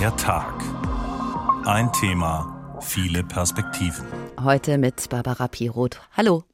[0.00, 0.54] Der Tag.
[1.66, 4.06] Ein Thema, viele Perspektiven.
[4.42, 6.00] Heute mit Barbara Piroth.
[6.16, 6.44] Hallo.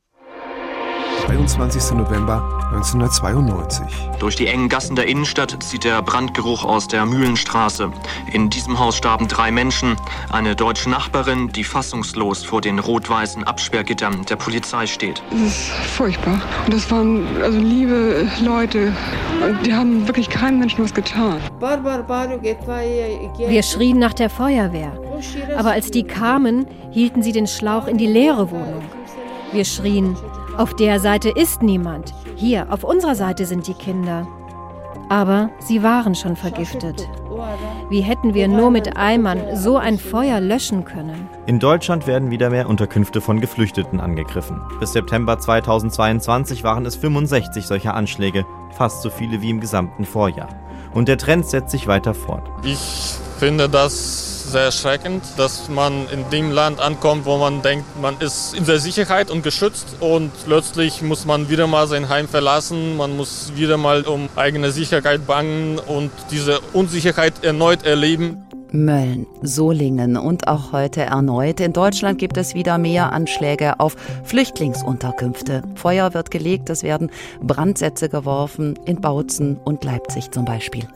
[1.27, 1.93] 23.
[1.97, 3.87] November 1992.
[4.19, 7.91] Durch die engen Gassen der Innenstadt zieht der Brandgeruch aus der Mühlenstraße.
[8.33, 9.97] In diesem Haus starben drei Menschen.
[10.31, 15.23] Eine deutsche Nachbarin, die fassungslos vor den rot-weißen Absperrgittern der Polizei steht.
[15.31, 16.41] Das ist furchtbar.
[16.71, 18.93] Das waren also liebe Leute.
[19.65, 21.41] Die haben wirklich keinem Menschen was getan.
[23.49, 24.93] Wir schrien nach der Feuerwehr.
[25.57, 28.83] Aber als die kamen, hielten sie den Schlauch in die leere Wohnung.
[29.53, 30.17] Wir schrien,
[30.59, 32.13] auf der Seite ist niemand.
[32.37, 34.29] Hier, auf unserer Seite sind die Kinder.
[35.09, 37.09] Aber sie waren schon vergiftet.
[37.89, 41.29] Wie hätten wir nur mit Eimern so ein Feuer löschen können?
[41.47, 44.61] In Deutschland werden wieder mehr Unterkünfte von Geflüchteten angegriffen.
[44.81, 48.45] Bis September 2022 waren es 65 solcher Anschläge,
[48.77, 50.49] fast so viele wie im gesamten Vorjahr.
[50.93, 52.43] Und der Trend setzt sich weiter fort.
[52.65, 58.17] Ich finde das sehr erschreckend, dass man in dem Land ankommt, wo man denkt, man
[58.21, 62.97] ist in der Sicherheit und geschützt und plötzlich muss man wieder mal sein Heim verlassen,
[62.97, 68.43] man muss wieder mal um eigene Sicherheit bangen und diese Unsicherheit erneut erleben.
[68.73, 71.61] Mölln, Solingen und auch heute erneut.
[71.61, 75.63] In Deutschland gibt es wieder mehr Anschläge auf Flüchtlingsunterkünfte.
[75.77, 80.87] Feuer wird gelegt, es werden Brandsätze geworfen, in Bautzen und Leipzig zum Beispiel.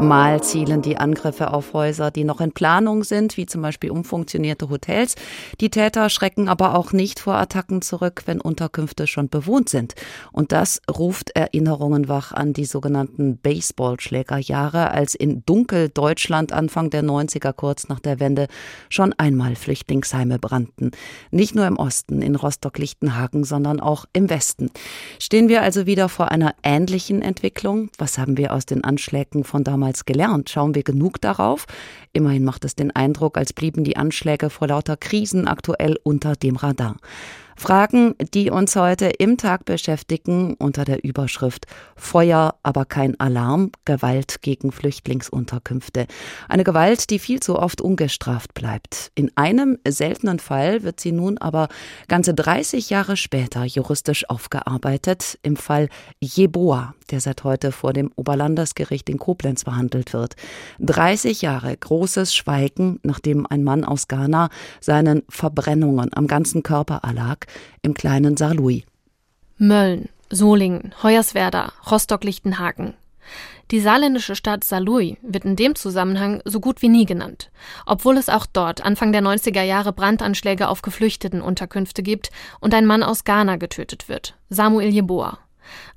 [0.00, 4.68] Mal zielen die Angriffe auf Häuser, die noch in Planung sind, wie zum Beispiel umfunktionierte
[4.68, 5.14] Hotels.
[5.60, 9.94] Die Täter schrecken aber auch nicht vor Attacken zurück, wenn Unterkünfte schon bewohnt sind.
[10.32, 17.52] Und das ruft Erinnerungen wach an die sogenannten Baseballschlägerjahre, als in Dunkeldeutschland Anfang der 90er
[17.52, 18.48] kurz nach der Wende
[18.88, 20.90] schon einmal Flüchtlingsheime brannten.
[21.30, 24.70] Nicht nur im Osten, in Rostock-Lichtenhagen, sondern auch im Westen.
[25.20, 27.90] Stehen wir also wieder vor einer ähnlichen Entwicklung?
[27.98, 30.48] Was haben wir aus den Anschlägen von damals damals gelernt?
[30.48, 31.66] Schauen wir genug darauf?
[32.12, 36.54] Immerhin macht es den Eindruck, als blieben die Anschläge vor lauter Krisen aktuell unter dem
[36.54, 36.96] Radar.
[37.56, 44.42] Fragen, die uns heute im Tag beschäftigen unter der Überschrift Feuer, aber kein Alarm, Gewalt
[44.42, 46.06] gegen Flüchtlingsunterkünfte.
[46.48, 49.10] Eine Gewalt, die viel zu oft ungestraft bleibt.
[49.14, 51.68] In einem seltenen Fall wird sie nun aber
[52.08, 55.88] ganze 30 Jahre später juristisch aufgearbeitet, im Fall
[56.20, 60.34] Jeboa, der seit heute vor dem Oberlandesgericht in Koblenz behandelt wird.
[60.80, 64.48] 30 Jahre großes Schweigen, nachdem ein Mann aus Ghana
[64.80, 67.41] seinen Verbrennungen am ganzen Körper erlag,
[67.82, 68.84] im kleinen Saarlouis.
[69.58, 72.94] Mölln, Solingen, Hoyerswerda, Rostock-Lichtenhagen.
[73.70, 77.50] Die saarländische Stadt Saarlouis wird in dem Zusammenhang so gut wie nie genannt,
[77.86, 83.02] obwohl es auch dort Anfang der 90er Jahre Brandanschläge auf Geflüchtetenunterkünfte gibt und ein Mann
[83.02, 85.38] aus Ghana getötet wird, Samuel Jeboa.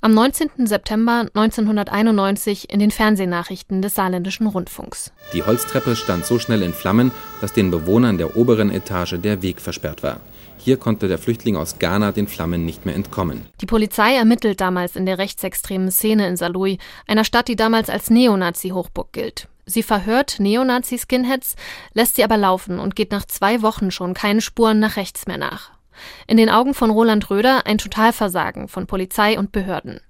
[0.00, 0.66] Am 19.
[0.66, 5.12] September 1991 in den Fernsehnachrichten des Saarländischen Rundfunks.
[5.32, 9.60] Die Holztreppe stand so schnell in Flammen, dass den Bewohnern der oberen Etage der Weg
[9.60, 10.20] versperrt war.
[10.66, 13.46] Hier konnte der Flüchtling aus Ghana den Flammen nicht mehr entkommen.
[13.60, 18.10] Die Polizei ermittelt damals in der rechtsextremen Szene in Saarlouis, einer Stadt, die damals als
[18.10, 19.46] Neonazi-Hochburg gilt.
[19.64, 21.54] Sie verhört Neonazi-Skinheads,
[21.94, 25.38] lässt sie aber laufen und geht nach zwei Wochen schon keinen Spuren nach rechts mehr
[25.38, 25.70] nach.
[26.26, 30.00] In den Augen von Roland Röder ein Totalversagen von Polizei und Behörden.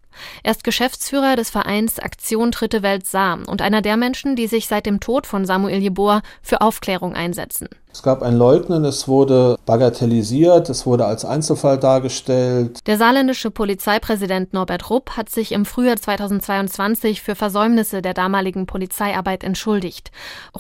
[0.43, 4.69] Er ist Geschäftsführer des Vereins Aktion Dritte Welt Saar und einer der Menschen, die sich
[4.69, 7.69] seit dem Tod von Samuel Jeboa für Aufklärung einsetzen.
[7.97, 12.87] Es gab ein Leugnen, es wurde bagatellisiert, es wurde als Einzelfall dargestellt.
[12.87, 19.43] Der saarländische Polizeipräsident Norbert Rupp hat sich im Frühjahr 2022 für Versäumnisse der damaligen Polizeiarbeit
[19.43, 20.11] entschuldigt.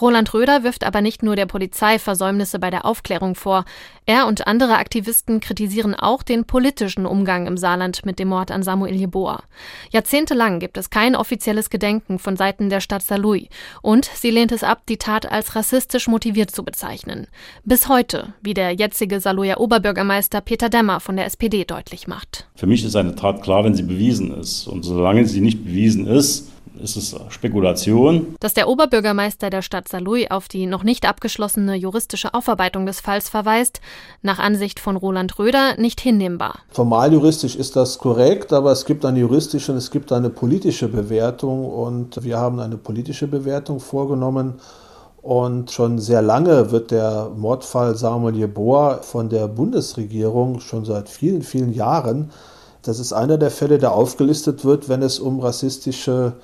[0.01, 3.67] Roland Röder wirft aber nicht nur der Polizei Versäumnisse bei der Aufklärung vor.
[4.07, 8.63] Er und andere Aktivisten kritisieren auch den politischen Umgang im Saarland mit dem Mord an
[8.63, 9.43] Samuel Jeboa.
[9.91, 13.49] Jahrzehntelang gibt es kein offizielles Gedenken von Seiten der Stadt Saarlouis
[13.83, 17.26] und sie lehnt es ab, die Tat als rassistisch motiviert zu bezeichnen.
[17.65, 22.47] Bis heute, wie der jetzige Saarlouier Oberbürgermeister Peter Demmer von der SPD deutlich macht.
[22.55, 24.67] Für mich ist eine Tat klar, wenn sie bewiesen ist.
[24.67, 26.49] Und solange sie nicht bewiesen ist,
[26.83, 28.37] ist es Spekulation.
[28.41, 33.29] Dass der Oberbürgermeister der Stadt Saarlouis auf die noch nicht abgeschlossene juristische Aufarbeitung des Falls
[33.29, 33.81] verweist,
[34.23, 36.61] nach Ansicht von Roland Röder nicht hinnehmbar.
[36.71, 40.89] Formal juristisch ist das korrekt, aber es gibt eine juristische und es gibt eine politische
[40.89, 44.55] Bewertung und wir haben eine politische Bewertung vorgenommen.
[45.27, 51.43] Und schon sehr lange wird der Mordfall Samuel Jeboa von der Bundesregierung schon seit vielen,
[51.43, 52.31] vielen Jahren.
[52.83, 56.35] Das ist einer der Fälle, der aufgelistet wird, wenn es um rassistische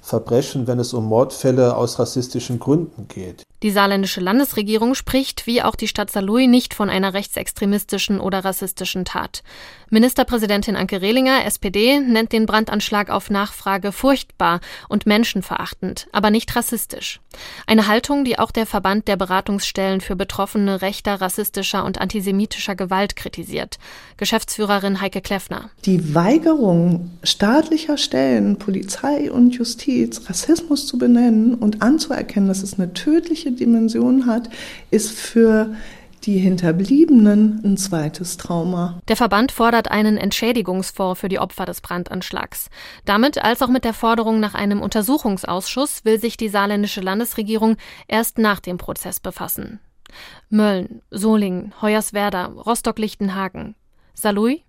[0.00, 3.44] Verbrechen, wenn es um Mordfälle aus rassistischen Gründen geht.
[3.64, 9.06] Die saarländische Landesregierung spricht, wie auch die Stadt Saarlouis, nicht von einer rechtsextremistischen oder rassistischen
[9.06, 9.42] Tat.
[9.88, 17.20] Ministerpräsidentin Anke Rehlinger, SPD, nennt den Brandanschlag auf Nachfrage furchtbar und menschenverachtend, aber nicht rassistisch.
[17.66, 23.16] Eine Haltung, die auch der Verband der Beratungsstellen für Betroffene rechter, rassistischer und antisemitischer Gewalt
[23.16, 23.78] kritisiert.
[24.18, 25.70] Geschäftsführerin Heike Kleffner.
[25.86, 32.92] Die Weigerung staatlicher Stellen, Polizei und Justiz, Rassismus zu benennen und anzuerkennen, dass es eine
[32.92, 34.50] tödliche Dimension hat,
[34.90, 35.74] ist für
[36.26, 39.00] die Hinterbliebenen ein zweites Trauma.
[39.08, 42.70] Der Verband fordert einen Entschädigungsfonds für die Opfer des Brandanschlags.
[43.04, 47.76] Damit als auch mit der Forderung nach einem Untersuchungsausschuss will sich die saarländische Landesregierung
[48.08, 49.80] erst nach dem Prozess befassen.
[50.48, 53.74] Mölln, Solingen, Hoyerswerda, Rostock-Lichtenhagen.
[54.14, 54.60] Saarlouis?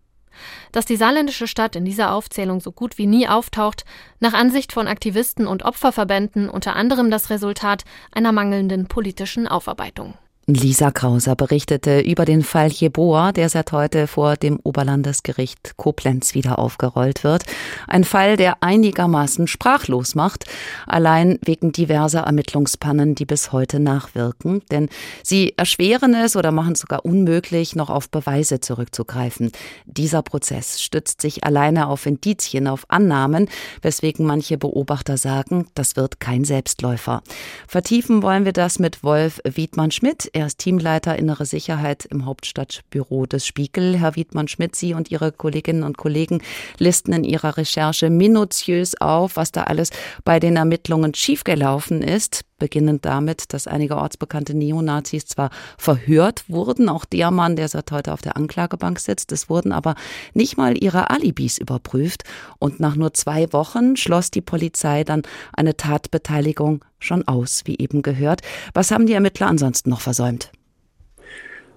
[0.71, 3.85] Dass die saarländische Stadt in dieser Aufzählung so gut wie nie auftaucht,
[4.19, 10.15] nach Ansicht von Aktivisten und Opferverbänden unter anderem das Resultat einer mangelnden politischen Aufarbeitung.
[10.47, 16.59] Lisa Krauser berichtete über den Fall Jeboa, der seit heute vor dem Oberlandesgericht Koblenz wieder
[16.59, 17.45] aufgerollt wird.
[17.87, 20.45] Ein Fall, der einigermaßen sprachlos macht,
[20.85, 24.61] allein wegen diverser Ermittlungspannen, die bis heute nachwirken.
[24.69, 24.89] Denn
[25.23, 29.51] sie erschweren es oder machen es sogar unmöglich, noch auf Beweise zurückzugreifen.
[29.87, 33.49] Dieser Prozess stützt sich alleine auf Indizien, auf Annahmen,
[33.81, 37.23] weswegen manche Beobachter sagen, das wird kein Selbstläufer.
[37.67, 40.34] Vertiefen wollen wir das mit Wolf Wiedmann-Schmidt.
[40.35, 43.97] Er ist Teamleiter Innere Sicherheit im Hauptstadtbüro des Spiegel.
[43.97, 46.41] Herr Wiedmann-Schmidt, Sie und Ihre Kolleginnen und Kollegen
[46.77, 49.91] listen in Ihrer Recherche minutiös auf, was da alles
[50.25, 57.05] bei den Ermittlungen schiefgelaufen ist beginnend damit, dass einige ortsbekannte Neonazis zwar verhört wurden, auch
[57.05, 59.95] der Mann, der seit heute auf der Anklagebank sitzt, es wurden aber
[60.33, 62.23] nicht mal ihre Alibis überprüft
[62.59, 65.23] und nach nur zwei Wochen schloss die Polizei dann
[65.53, 68.41] eine Tatbeteiligung schon aus, wie eben gehört.
[68.73, 70.51] Was haben die Ermittler ansonsten noch versäumt?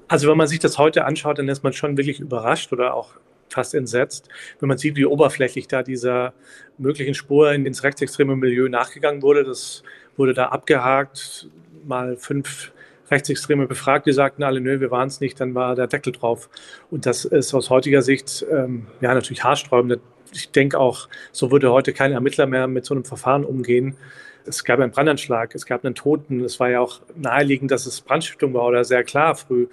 [0.07, 3.15] Also wenn man sich das heute anschaut, dann ist man schon wirklich überrascht oder auch
[3.51, 4.29] fast entsetzt,
[4.61, 6.33] wenn man sieht, wie oberflächlich da dieser
[6.79, 9.45] möglichen Spur ins rechtsextreme Milieu nachgegangen wurde.
[9.45, 9.83] Das
[10.19, 11.49] wurde da abgehakt,
[11.85, 12.73] mal fünf
[13.11, 16.51] Rechtsextreme befragt, die sagten alle, nö, wir waren es nicht, dann war der Deckel drauf.
[16.91, 20.01] Und das ist aus heutiger Sicht ähm, ja natürlich haarsträubend.
[20.33, 23.97] Ich denke auch, so würde heute kein Ermittler mehr mit so einem Verfahren umgehen.
[24.45, 26.45] Es gab einen Brandanschlag, es gab einen Toten.
[26.45, 29.69] Es war ja auch naheliegend, dass es Brandstiftung war oder sehr klar früh.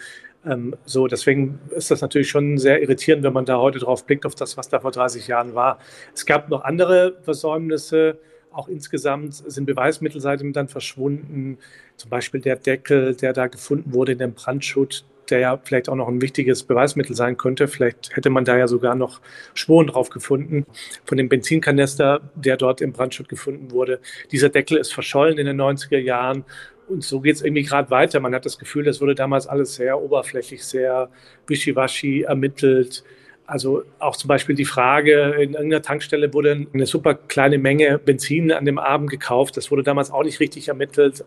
[0.46, 4.26] Ähm, so, deswegen ist das natürlich schon sehr irritierend, wenn man da heute drauf blickt,
[4.26, 5.80] auf das, was da vor 30 Jahren war.
[6.14, 8.20] Es gab noch andere Versäumnisse.
[8.56, 11.58] Auch insgesamt sind Beweismittel seitdem dann verschwunden.
[11.98, 15.96] Zum Beispiel der Deckel, der da gefunden wurde in dem Brandschutt, der ja vielleicht auch
[15.96, 17.68] noch ein wichtiges Beweismittel sein könnte.
[17.68, 19.20] Vielleicht hätte man da ja sogar noch
[19.56, 20.66] Spuren drauf gefunden.
[21.04, 24.00] Von dem Benzinkanister, der dort im Brandschutt gefunden wurde.
[24.32, 26.46] Dieser Deckel ist verschollen in den 90er Jahren.
[26.88, 28.22] Und so geht es irgendwie gerade weiter.
[28.22, 31.10] Man hat das Gefühl, das wurde damals alles sehr oberflächlich, sehr
[31.46, 33.04] wischiwaschi ermittelt.
[33.48, 38.52] Also auch zum Beispiel die Frage, in irgendeiner Tankstelle wurde eine super kleine Menge Benzin
[38.52, 39.56] an dem Abend gekauft.
[39.58, 41.24] Das wurde damals auch nicht richtig ermittelt,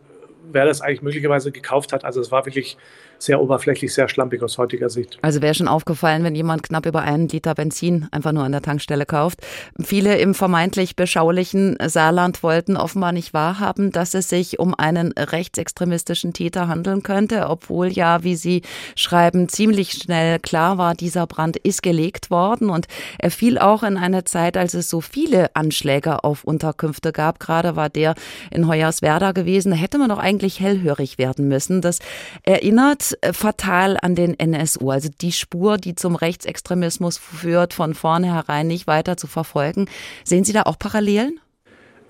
[0.50, 2.04] wer das eigentlich möglicherweise gekauft hat.
[2.04, 2.76] Also es war wirklich
[3.18, 5.18] sehr oberflächlich, sehr schlampig aus heutiger Sicht.
[5.22, 8.62] Also wäre schon aufgefallen, wenn jemand knapp über einen Liter Benzin einfach nur an der
[8.62, 9.40] Tankstelle kauft.
[9.82, 16.32] Viele im vermeintlich beschaulichen Saarland wollten offenbar nicht wahrhaben, dass es sich um einen rechtsextremistischen
[16.32, 18.62] Täter handeln könnte, obwohl ja, wie Sie
[18.94, 22.86] schreiben, ziemlich schnell klar war, dieser Brand ist gelegt worden und
[23.18, 27.40] er fiel auch in eine Zeit, als es so viele Anschläge auf Unterkünfte gab.
[27.40, 28.14] Gerade war der
[28.50, 29.70] in Hoyerswerda gewesen.
[29.70, 31.80] Da hätte man doch eigentlich hellhörig werden müssen.
[31.80, 31.98] Das
[32.42, 38.66] erinnert äh, fatal an den NSU, also die Spur, die zum Rechtsextremismus führt, von vornherein
[38.66, 39.88] nicht weiter zu verfolgen.
[40.24, 41.40] Sehen Sie da auch Parallelen?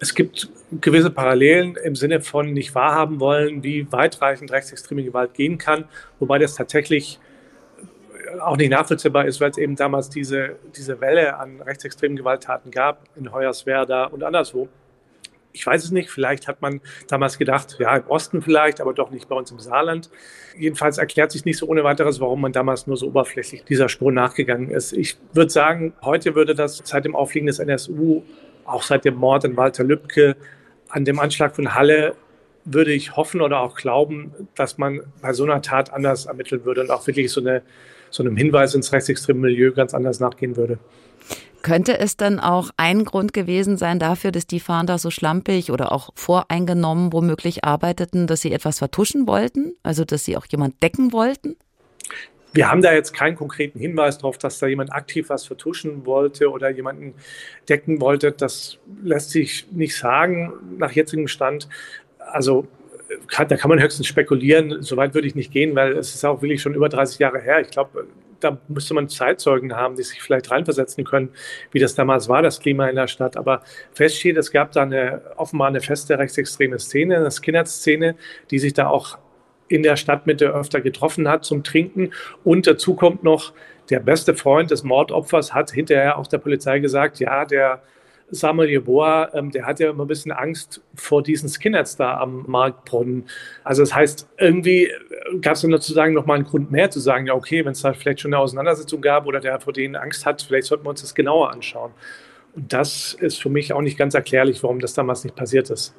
[0.01, 0.49] Es gibt
[0.81, 5.85] gewisse Parallelen im Sinne von nicht wahrhaben wollen, wie weitreichend rechtsextreme Gewalt gehen kann,
[6.21, 7.19] wobei das tatsächlich
[8.41, 13.05] auch nicht nachvollziehbar ist, weil es eben damals diese, diese Welle an rechtsextremen Gewalttaten gab,
[13.17, 14.69] in Hoyerswerda und anderswo
[15.53, 19.11] ich weiß es nicht, vielleicht hat man damals gedacht, ja, im Osten vielleicht, aber doch
[19.11, 20.11] nicht bei uns im Saarland.
[20.57, 24.13] Jedenfalls erklärt sich nicht so ohne weiteres, warum man damals nur so oberflächlich dieser Spur
[24.13, 24.93] nachgegangen ist.
[24.93, 28.23] Ich würde sagen, heute würde das seit dem Auffliegen des NSU,
[28.65, 30.37] auch seit dem Mord an Walter Lübcke,
[30.89, 32.15] an dem Anschlag von Halle,
[32.65, 36.83] würde ich hoffen oder auch glauben, dass man bei so einer Tat anders ermitteln würde
[36.83, 37.63] und auch wirklich so, eine,
[38.11, 40.79] so einem Hinweis ins rechtsextreme Milieu ganz anders nachgehen würde.
[41.63, 45.93] Könnte es dann auch ein Grund gewesen sein dafür, dass die Fahnder so schlampig oder
[45.93, 49.75] auch voreingenommen womöglich arbeiteten, dass sie etwas vertuschen wollten?
[49.83, 51.57] Also, dass sie auch jemand decken wollten?
[52.53, 56.51] Wir haben da jetzt keinen konkreten Hinweis darauf, dass da jemand aktiv was vertuschen wollte
[56.51, 57.15] oder jemanden
[57.69, 58.33] decken wollte.
[58.33, 61.69] Das lässt sich nicht sagen nach jetzigem Stand.
[62.19, 62.67] Also
[63.27, 64.83] kann, da kann man höchstens spekulieren.
[64.83, 67.61] Soweit würde ich nicht gehen, weil es ist auch wirklich schon über 30 Jahre her.
[67.61, 68.07] Ich glaube,
[68.41, 71.31] da müsste man Zeitzeugen haben, die sich vielleicht reinversetzen können,
[71.73, 73.37] wie das damals war, das Klima in der Stadt.
[73.37, 78.17] Aber fest steht, es gab da eine, offenbar eine feste rechtsextreme Szene, eine Skinhead-Szene,
[78.51, 79.19] die sich da auch
[79.69, 82.13] in der Stadtmitte öfter getroffen hat zum Trinken.
[82.45, 83.53] Und dazu kommt noch,
[83.91, 87.83] der beste Freund des Mordopfers hat hinterher auch der Polizei gesagt, ja, der
[88.31, 92.45] Samuel Jeboa, ähm, der hat ja immer ein bisschen Angst vor diesen Skinheads da am
[92.47, 93.25] Marktbrunnen.
[93.65, 94.91] Also das heißt, irgendwie
[95.41, 97.83] gab es dann sozusagen noch mal einen Grund mehr zu sagen, ja okay, wenn es
[97.83, 100.91] da vielleicht schon eine Auseinandersetzung gab oder der vor denen Angst hat, vielleicht sollten wir
[100.91, 101.93] uns das genauer anschauen.
[102.55, 105.95] Und das ist für mich auch nicht ganz erklärlich, warum das damals nicht passiert ist.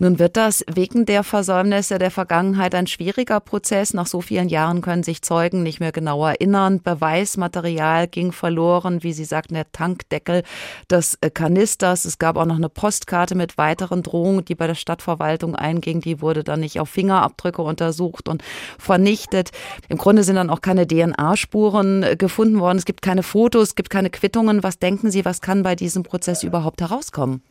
[0.00, 3.94] Nun wird das wegen der Versäumnisse der Vergangenheit ein schwieriger Prozess.
[3.94, 6.82] Nach so vielen Jahren können sich Zeugen nicht mehr genau erinnern.
[6.82, 10.42] Beweismaterial ging verloren, wie Sie sagten, der Tankdeckel
[10.90, 12.04] des Kanisters.
[12.04, 16.00] Es gab auch noch eine Postkarte mit weiteren Drohungen, die bei der Stadtverwaltung einging.
[16.00, 18.42] Die wurde dann nicht auf Fingerabdrücke untersucht und
[18.78, 19.50] vernichtet.
[19.88, 22.78] Im Grunde sind dann auch keine DNA-Spuren gefunden worden.
[22.78, 24.62] Es gibt keine Fotos, es gibt keine Quittungen.
[24.62, 27.42] Was denken Sie, was kann bei diesem Prozess überhaupt herauskommen?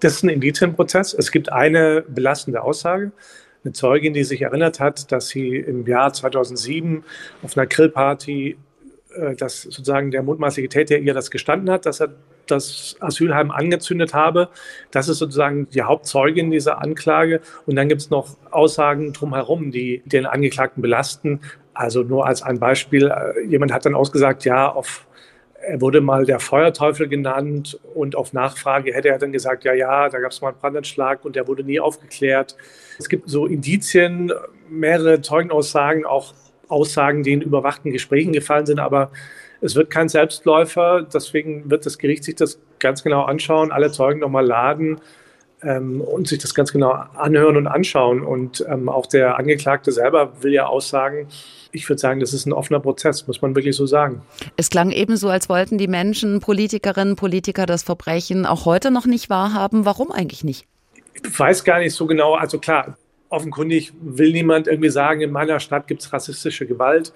[0.00, 1.14] Das ist ein Indizienprozess.
[1.14, 3.12] Es gibt eine belastende Aussage.
[3.64, 7.04] Eine Zeugin, die sich erinnert hat, dass sie im Jahr 2007
[7.42, 8.56] auf einer Grillparty,
[9.14, 12.10] äh, dass sozusagen der mutmaßliche Täter ihr das gestanden hat, dass er
[12.46, 14.48] das Asylheim angezündet habe.
[14.90, 17.40] Das ist sozusagen die Hauptzeugin dieser Anklage.
[17.66, 21.40] Und dann gibt es noch Aussagen drumherum, die den Angeklagten belasten.
[21.74, 25.07] Also nur als ein Beispiel, äh, jemand hat dann ausgesagt, ja, auf
[25.60, 30.08] er wurde mal der Feuerteufel genannt und auf Nachfrage hätte er dann gesagt, ja, ja,
[30.08, 32.56] da gab es mal einen Brandanschlag und der wurde nie aufgeklärt.
[32.98, 34.32] Es gibt so Indizien,
[34.68, 36.34] mehrere Zeugenaussagen, auch
[36.68, 39.10] Aussagen, die in überwachten Gesprächen gefallen sind, aber
[39.60, 41.02] es wird kein Selbstläufer.
[41.02, 45.00] Deswegen wird das Gericht sich das ganz genau anschauen, alle Zeugen nochmal laden
[45.62, 48.22] ähm, und sich das ganz genau anhören und anschauen.
[48.22, 51.28] Und ähm, auch der Angeklagte selber will ja aussagen,
[51.70, 54.22] ich würde sagen, das ist ein offener Prozess, muss man wirklich so sagen.
[54.56, 59.28] Es klang ebenso, als wollten die Menschen, Politikerinnen, Politiker das Verbrechen auch heute noch nicht
[59.28, 59.84] wahrhaben.
[59.84, 60.66] Warum eigentlich nicht?
[61.14, 62.34] Ich weiß gar nicht so genau.
[62.34, 62.96] Also klar,
[63.28, 67.12] offenkundig will niemand irgendwie sagen, in meiner Stadt gibt es rassistische Gewalt.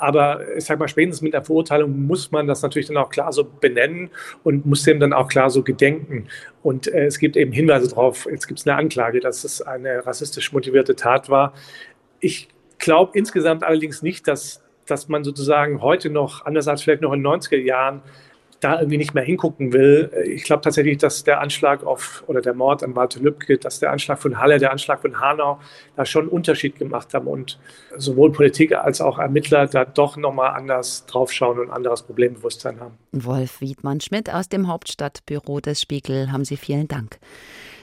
[0.00, 3.32] Aber ich sage mal, spätestens mit der Verurteilung muss man das natürlich dann auch klar
[3.32, 4.10] so benennen
[4.42, 6.26] und muss dem dann auch klar so gedenken.
[6.62, 10.06] Und äh, es gibt eben Hinweise darauf, jetzt gibt es eine Anklage, dass es eine
[10.06, 11.52] rassistisch motivierte Tat war.
[12.20, 17.12] Ich glaube insgesamt allerdings nicht, dass, dass man sozusagen heute noch, anders als vielleicht noch
[17.12, 18.02] in den 90er Jahren,
[18.60, 20.10] da irgendwie nicht mehr hingucken will.
[20.26, 23.90] Ich glaube tatsächlich, dass der Anschlag auf oder der Mord an Walter Lübcke, dass der
[23.90, 25.58] Anschlag von Halle, der Anschlag von Hanau
[25.96, 27.58] da schon einen Unterschied gemacht haben und
[27.96, 32.98] sowohl Politik als auch Ermittler da doch nochmal anders draufschauen und anderes Problembewusstsein haben.
[33.12, 37.18] Wolf Wiedmann-Schmidt aus dem Hauptstadtbüro des Spiegel, haben Sie vielen Dank.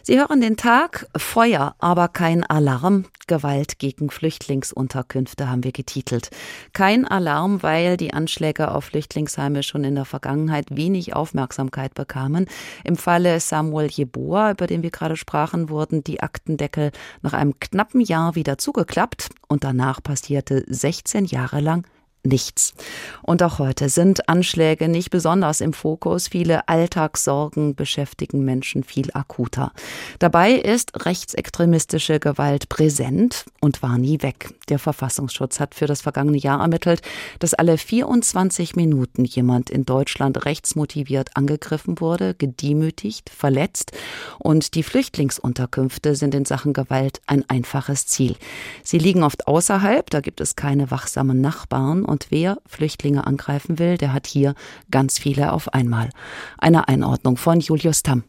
[0.08, 3.04] Sie hören den Tag Feuer, aber kein Alarm.
[3.28, 6.30] Gewalt gegen Flüchtlingsunterkünfte haben wir getitelt.
[6.72, 12.46] Kein Alarm, weil die Anschläge auf Flüchtlingsheime schon in der Vergangenheit wenig Aufmerksamkeit bekamen.
[12.86, 18.00] Im Falle Samuel Jeboa, über den wir gerade sprachen, wurden die Aktendeckel nach einem knappen
[18.00, 21.86] Jahr wieder zugeklappt und danach passierte 16 Jahre lang
[22.28, 22.74] nichts.
[23.24, 26.28] Und auch heute sind Anschläge nicht besonders im Fokus.
[26.28, 29.72] Viele Alltagssorgen beschäftigen Menschen viel akuter.
[30.20, 34.54] Dabei ist rechtsextremistische Gewalt präsent und war nie weg.
[34.70, 37.02] Der Verfassungsschutz hat für das vergangene Jahr ermittelt,
[37.40, 43.92] dass alle 24 Minuten jemand in Deutschland rechtsmotiviert angegriffen wurde, gedemütigt, verletzt.
[44.40, 48.36] Und die Flüchtlingsunterkünfte sind in Sachen Gewalt ein einfaches Ziel.
[48.84, 53.78] Sie liegen oft außerhalb, da gibt es keine wachsamen Nachbarn und und wer Flüchtlinge angreifen
[53.78, 54.56] will, der hat hier
[54.90, 56.10] ganz viele auf einmal.
[56.58, 58.24] Eine Einordnung von Julius Tamm.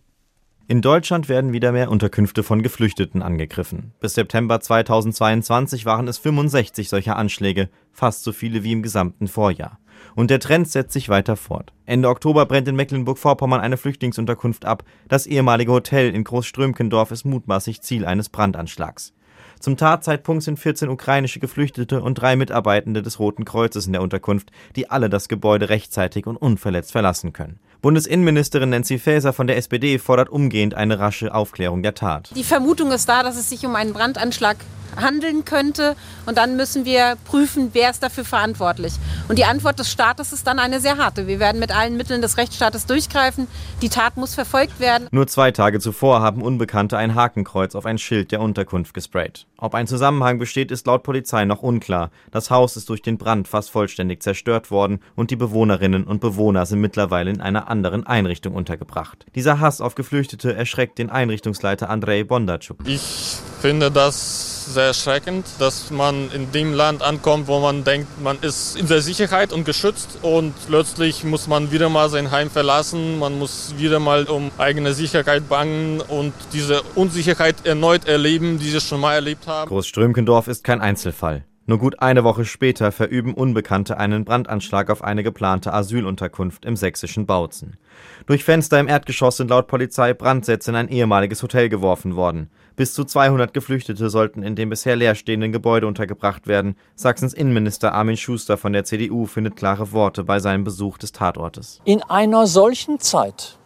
[0.67, 3.95] In Deutschland werden wieder mehr Unterkünfte von Geflüchteten angegriffen.
[3.99, 9.79] Bis September 2022 waren es 65 solcher Anschläge, fast so viele wie im gesamten Vorjahr.
[10.15, 11.73] Und der Trend setzt sich weiter fort.
[11.87, 14.85] Ende Oktober brennt in Mecklenburg-Vorpommern eine Flüchtlingsunterkunft ab.
[15.09, 19.15] Das ehemalige Hotel in Großströmkendorf ist mutmaßlich Ziel eines Brandanschlags.
[19.61, 24.51] Zum Tatzeitpunkt sind 14 ukrainische Geflüchtete und drei Mitarbeitende des Roten Kreuzes in der Unterkunft,
[24.77, 27.59] die alle das Gebäude rechtzeitig und unverletzt verlassen können.
[27.81, 32.31] Bundesinnenministerin Nancy Faeser von der SPD fordert umgehend eine rasche Aufklärung der Tat.
[32.35, 34.57] Die Vermutung ist da, dass es sich um einen Brandanschlag
[35.01, 35.97] handeln könnte.
[36.27, 38.95] Und dann müssen wir prüfen, wer ist dafür verantwortlich.
[39.29, 41.27] Und die Antwort des Staates ist dann eine sehr harte.
[41.27, 43.47] Wir werden mit allen Mitteln des Rechtsstaates durchgreifen.
[43.83, 45.09] Die Tat muss verfolgt werden.
[45.11, 49.47] Nur zwei Tage zuvor haben Unbekannte ein Hakenkreuz auf ein Schild der Unterkunft gesprayt.
[49.57, 52.11] Ob ein Zusammenhang besteht, ist laut Polizei noch unklar.
[52.31, 56.67] Das Haus ist durch den Brand fast vollständig zerstört worden und die Bewohnerinnen und Bewohner
[56.67, 59.27] sind mittlerweile in einer anderen Einrichtung untergebracht.
[59.35, 62.79] Dieser Hass auf Geflüchtete erschreckt den Einrichtungsleiter Andrei Bondarchuk.
[62.87, 68.39] Ich finde das sehr erschreckend, dass man in dem Land ankommt, wo man denkt, man
[68.41, 73.19] ist in der Sicherheit und geschützt und plötzlich muss man wieder mal sein Heim verlassen,
[73.19, 78.81] man muss wieder mal um eigene Sicherheit bangen und diese Unsicherheit erneut erleben, die sie
[78.81, 79.69] schon mal erlebt haben.
[79.69, 81.45] Großströmkendorf ist kein Einzelfall.
[81.69, 87.27] Nur gut eine Woche später verüben Unbekannte einen Brandanschlag auf eine geplante Asylunterkunft im sächsischen
[87.27, 87.77] Bautzen.
[88.25, 92.49] Durch Fenster im Erdgeschoss sind laut Polizei Brandsätze in ein ehemaliges Hotel geworfen worden.
[92.75, 96.75] Bis zu 200 Geflüchtete sollten in dem bisher leerstehenden Gebäude untergebracht werden.
[96.95, 101.83] Sachsens Innenminister Armin Schuster von der CDU findet klare Worte bei seinem Besuch des Tatortes.
[101.85, 103.59] In einer solchen Zeit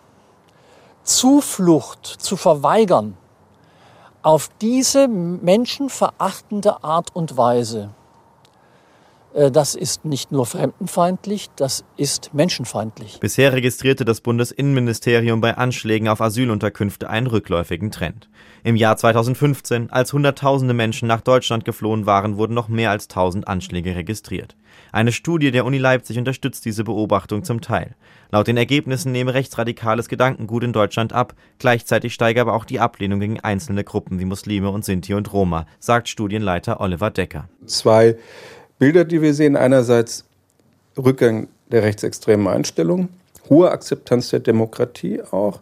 [1.04, 3.16] Zuflucht zu verweigern,
[4.22, 7.90] auf diese menschenverachtende Art und Weise,
[9.34, 13.18] das ist nicht nur fremdenfeindlich, das ist menschenfeindlich.
[13.20, 18.28] Bisher registrierte das Bundesinnenministerium bei Anschlägen auf Asylunterkünfte einen rückläufigen Trend.
[18.64, 23.48] Im Jahr 2015, als Hunderttausende Menschen nach Deutschland geflohen waren, wurden noch mehr als 1000
[23.48, 24.56] Anschläge registriert.
[24.92, 27.96] Eine Studie der Uni Leipzig unterstützt diese Beobachtung zum Teil.
[28.30, 33.20] Laut den Ergebnissen nehme rechtsradikales Gedankengut in Deutschland ab, gleichzeitig steige aber auch die Ablehnung
[33.20, 37.48] gegen einzelne Gruppen wie Muslime und Sinti und Roma, sagt Studienleiter Oliver Decker.
[37.66, 38.16] Zwei
[38.82, 40.24] Bilder, die wir sehen, einerseits
[40.98, 43.10] Rückgang der rechtsextremen Einstellung,
[43.48, 45.60] hohe Akzeptanz der Demokratie auch,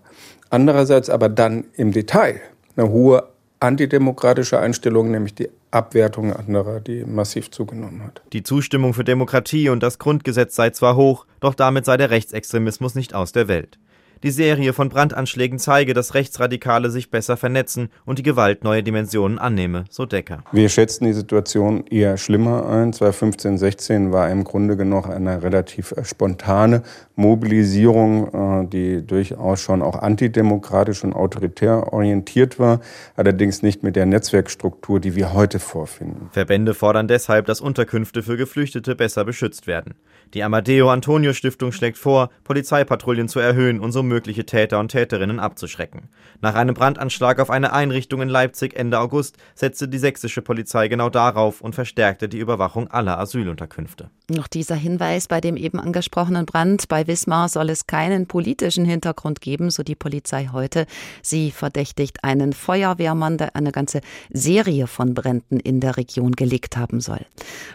[0.48, 2.40] andererseits aber dann im Detail
[2.76, 3.28] eine hohe
[3.60, 8.22] antidemokratische Einstellung, nämlich die Abwertung anderer, die massiv zugenommen hat.
[8.32, 12.94] Die Zustimmung für Demokratie und das Grundgesetz sei zwar hoch, doch damit sei der Rechtsextremismus
[12.94, 13.78] nicht aus der Welt.
[14.22, 19.38] Die Serie von Brandanschlägen zeige, dass Rechtsradikale sich besser vernetzen und die Gewalt neue Dimensionen
[19.38, 20.44] annehme, so Decker.
[20.52, 22.92] Wir schätzen die Situation eher schlimmer ein.
[22.92, 26.82] 2015, 16 war im Grunde genommen eine relativ spontane
[27.16, 32.80] Mobilisierung, äh, die durchaus schon auch antidemokratisch und autoritär orientiert war,
[33.16, 36.28] allerdings nicht mit der Netzwerkstruktur, die wir heute vorfinden.
[36.32, 39.94] Verbände fordern deshalb, dass Unterkünfte für Geflüchtete besser beschützt werden.
[40.32, 45.40] Die Amadeo Antonio Stiftung schlägt vor, Polizeipatrouillen zu erhöhen und so mögliche Täter und Täterinnen
[45.40, 46.08] abzuschrecken.
[46.40, 51.10] Nach einem Brandanschlag auf eine Einrichtung in Leipzig Ende August setzte die sächsische Polizei genau
[51.10, 54.08] darauf und verstärkte die Überwachung aller Asylunterkünfte.
[54.28, 59.40] Noch dieser Hinweis bei dem eben angesprochenen Brand bei Wismar soll es keinen politischen Hintergrund
[59.40, 60.86] geben, so die Polizei heute.
[61.22, 64.00] Sie verdächtigt einen Feuerwehrmann, der eine ganze
[64.32, 67.26] Serie von Bränden in der Region gelegt haben soll.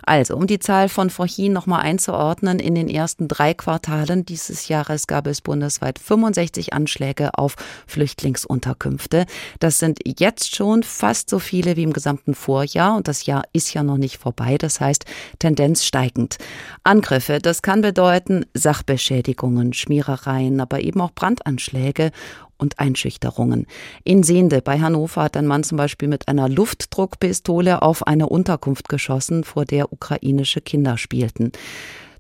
[0.04, 5.08] Also, um die Zahl von vorhin nochmal einzuordnen, in den ersten drei Quartalen dieses Jahres
[5.08, 7.56] gab es bundesweit 65 Anschläge auf
[7.88, 9.26] Flüchtlingsunterkünfte.
[9.60, 13.74] Das sind jetzt schon fast so viele wie im gesamten Vorjahr und das Jahr ist
[13.74, 15.06] ja noch nicht vorbei, das heißt
[15.40, 16.38] Tendenz steigend.
[16.84, 22.12] Angriffe, das kann bedeuten Sachbeschädigungen, Schmierereien, aber eben auch Brandanschläge
[22.58, 23.68] und Einschüchterungen.
[24.04, 28.90] In Sehnde bei Hannover hat ein Mann zum Beispiel mit einer Luftdruckpistole auf eine Unterkunft
[28.90, 31.52] geschossen, vor der ukrainische Kinder spielten.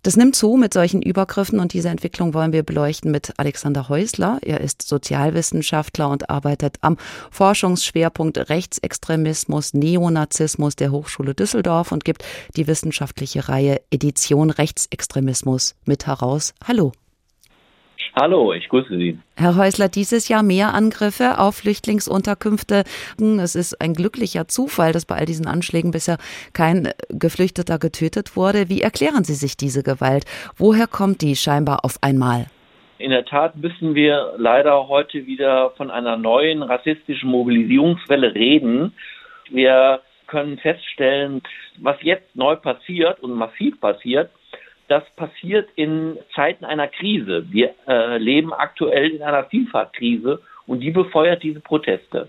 [0.05, 4.37] Das nimmt zu mit solchen Übergriffen und diese Entwicklung wollen wir beleuchten mit Alexander Häusler.
[4.43, 6.97] Er ist Sozialwissenschaftler und arbeitet am
[7.31, 12.23] Forschungsschwerpunkt Rechtsextremismus, Neonazismus der Hochschule Düsseldorf und gibt
[12.55, 16.53] die wissenschaftliche Reihe Edition Rechtsextremismus mit heraus.
[16.63, 16.91] Hallo.
[18.17, 19.19] Hallo, ich grüße Sie.
[19.35, 22.85] Herr Häusler, dieses Jahr mehr Angriffe auf Flüchtlingsunterkünfte.
[23.19, 26.17] Es ist ein glücklicher Zufall, dass bei all diesen Anschlägen bisher
[26.53, 28.69] kein Geflüchteter getötet wurde.
[28.69, 30.23] Wie erklären Sie sich diese Gewalt?
[30.55, 32.45] Woher kommt die scheinbar auf einmal?
[32.99, 38.93] In der Tat müssen wir leider heute wieder von einer neuen rassistischen Mobilisierungswelle reden.
[39.49, 41.41] Wir können feststellen,
[41.79, 44.31] was jetzt neu passiert und massiv passiert,
[44.87, 47.45] das passiert in Zeiten einer Krise.
[47.49, 52.27] Wir äh, leben aktuell in einer Vielfaltkrise und die befeuert diese Proteste.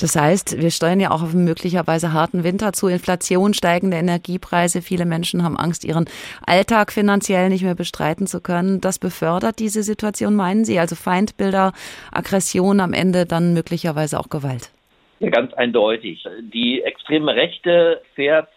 [0.00, 2.88] Das heißt, wir steuern ja auch auf einen möglicherweise harten Winter zu.
[2.88, 4.80] Inflation, steigende Energiepreise.
[4.80, 6.06] Viele Menschen haben Angst, ihren
[6.46, 8.80] Alltag finanziell nicht mehr bestreiten zu können.
[8.80, 10.78] Das befördert diese Situation, meinen Sie?
[10.78, 11.72] Also Feindbilder,
[12.10, 14.70] Aggression, am Ende dann möglicherweise auch Gewalt?
[15.20, 16.24] Ja, ganz eindeutig.
[16.40, 18.48] Die extreme Rechte fährt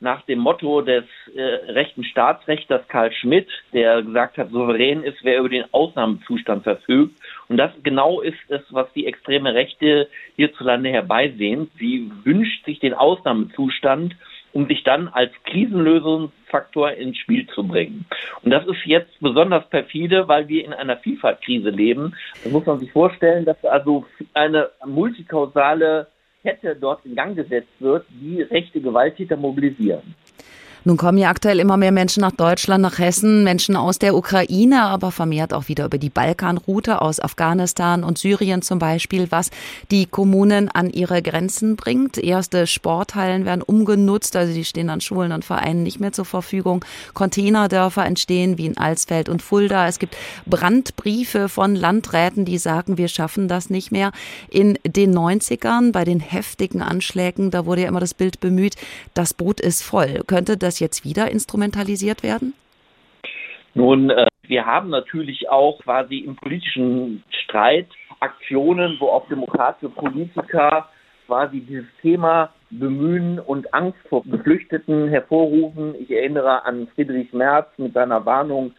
[0.00, 5.38] nach dem Motto des äh, rechten Staatsrechters Karl Schmidt, der gesagt hat, souverän ist, wer
[5.38, 7.20] über den Ausnahmezustand verfügt.
[7.48, 11.70] Und das genau ist es, was die extreme Rechte hierzulande herbeisehnt.
[11.78, 14.16] Sie wünscht sich den Ausnahmezustand,
[14.52, 18.06] um sich dann als Krisenlösungsfaktor ins Spiel zu bringen.
[18.42, 22.16] Und das ist jetzt besonders perfide, weil wir in einer Vielfaltkrise leben.
[22.42, 26.08] Da muss man sich vorstellen, dass also eine multikausale
[26.42, 30.14] Kette dort in Gang gesetzt wird, die rechte Gewalttäter mobilisieren.
[30.84, 34.82] Nun kommen ja aktuell immer mehr Menschen nach Deutschland, nach Hessen, Menschen aus der Ukraine,
[34.82, 39.50] aber vermehrt auch wieder über die Balkanroute aus Afghanistan und Syrien zum Beispiel, was
[39.90, 42.16] die Kommunen an ihre Grenzen bringt.
[42.16, 46.82] Erste Sporthallen werden umgenutzt, also die stehen an Schulen und Vereinen nicht mehr zur Verfügung.
[47.12, 49.86] Containerdörfer entstehen wie in Alsfeld und Fulda.
[49.86, 50.16] Es gibt
[50.46, 54.12] Brandbriefe von Landräten, die sagen, wir schaffen das nicht mehr.
[54.48, 58.76] In den 90ern bei den heftigen Anschlägen, da wurde ja immer das Bild bemüht,
[59.12, 60.22] das Boot ist voll.
[60.26, 62.54] Könnte das das jetzt wieder instrumentalisiert werden?
[63.74, 67.88] Nun, äh, wir haben natürlich auch quasi im politischen Streit
[68.20, 70.88] Aktionen, wo auch demokratische Politiker
[71.26, 75.94] quasi dieses Thema bemühen und Angst vor Geflüchteten hervorrufen.
[75.98, 78.72] Ich erinnere an Friedrich Merz mit seiner Warnung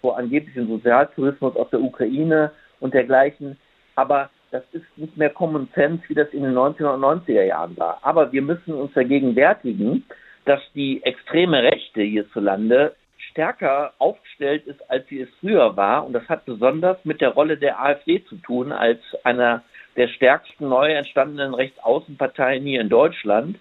[0.00, 3.56] vor angeblichem Sozialtourismus aus der Ukraine und dergleichen.
[3.94, 7.98] Aber das ist nicht mehr Common Sense, wie das in den 1990er Jahren war.
[8.02, 10.04] Aber wir müssen uns vergegenwärtigen,
[10.44, 12.94] dass die extreme Rechte hierzulande
[13.30, 16.04] stärker aufgestellt ist, als sie es früher war.
[16.04, 19.62] Und das hat besonders mit der Rolle der AfD zu tun, als einer
[19.96, 23.58] der stärksten neu entstandenen Rechtsaußenparteien hier in Deutschland.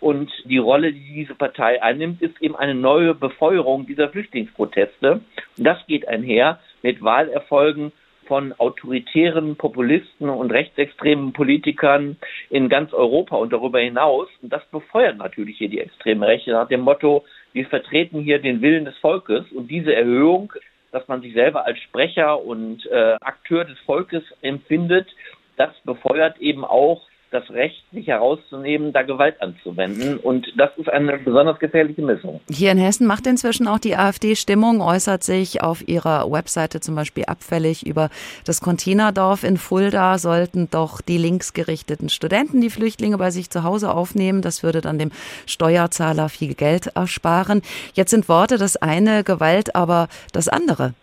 [0.00, 5.20] Und die Rolle, die diese Partei einnimmt, ist eben eine neue Befeuerung dieser Flüchtlingsproteste.
[5.56, 7.92] Und das geht einher mit Wahlerfolgen
[8.26, 12.16] von autoritären Populisten und rechtsextremen Politikern
[12.50, 14.28] in ganz Europa und darüber hinaus.
[14.42, 18.62] Und das befeuert natürlich hier die extreme Rechte nach dem Motto, wir vertreten hier den
[18.62, 20.52] Willen des Volkes und diese Erhöhung,
[20.90, 25.08] dass man sich selber als Sprecher und äh, Akteur des Volkes empfindet,
[25.56, 27.02] das befeuert eben auch
[27.34, 30.18] das Recht, sich herauszunehmen, da Gewalt anzuwenden.
[30.18, 32.40] Und das ist eine besonders gefährliche Missung.
[32.48, 36.94] Hier in Hessen macht inzwischen auch die AfD Stimmung, äußert sich auf ihrer Webseite zum
[36.94, 38.08] Beispiel abfällig über
[38.44, 40.18] das Containerdorf in Fulda.
[40.18, 44.40] Sollten doch die linksgerichteten Studenten die Flüchtlinge bei sich zu Hause aufnehmen.
[44.40, 45.10] Das würde dann dem
[45.46, 47.62] Steuerzahler viel Geld ersparen.
[47.94, 50.94] Jetzt sind Worte das eine, Gewalt aber das andere.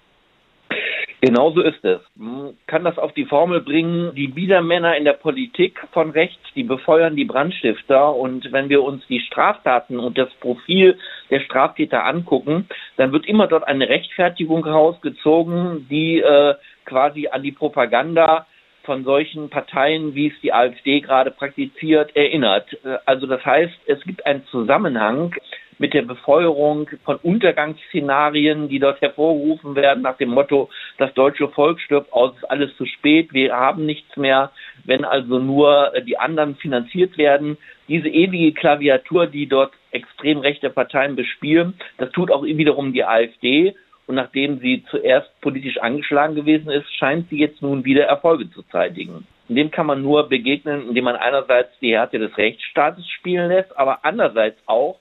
[1.21, 2.01] Genauso ist es.
[2.15, 6.63] Man kann das auf die Formel bringen, die Biedermänner in der Politik von rechts, die
[6.63, 8.15] befeuern die Brandstifter.
[8.15, 10.97] Und wenn wir uns die Straftaten und das Profil
[11.29, 16.55] der Straftäter angucken, dann wird immer dort eine Rechtfertigung herausgezogen, die äh,
[16.85, 18.47] quasi an die Propaganda
[18.83, 22.65] von solchen Parteien, wie es die AfD gerade praktiziert, erinnert.
[22.83, 25.35] Äh, also das heißt, es gibt einen Zusammenhang
[25.81, 31.79] mit der Befeuerung von Untergangsszenarien, die dort hervorgerufen werden nach dem Motto, das deutsche Volk
[31.81, 34.51] stirbt aus, ist alles zu spät, wir haben nichts mehr,
[34.85, 37.57] wenn also nur die anderen finanziert werden.
[37.87, 43.75] Diese ewige Klaviatur, die dort extrem rechte Parteien bespielen, das tut auch wiederum die AfD.
[44.05, 48.61] Und nachdem sie zuerst politisch angeschlagen gewesen ist, scheint sie jetzt nun wieder Erfolge zu
[48.63, 49.25] zeitigen.
[49.47, 53.99] Dem kann man nur begegnen, indem man einerseits die Härte des Rechtsstaates spielen lässt, aber
[54.03, 54.99] andererseits auch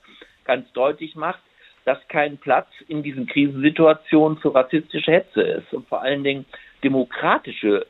[0.51, 1.39] ganz deutlich macht,
[1.85, 6.45] dass kein Platz in diesen Krisensituationen für rassistische Hetze ist und vor allen Dingen
[6.83, 7.87] demokratische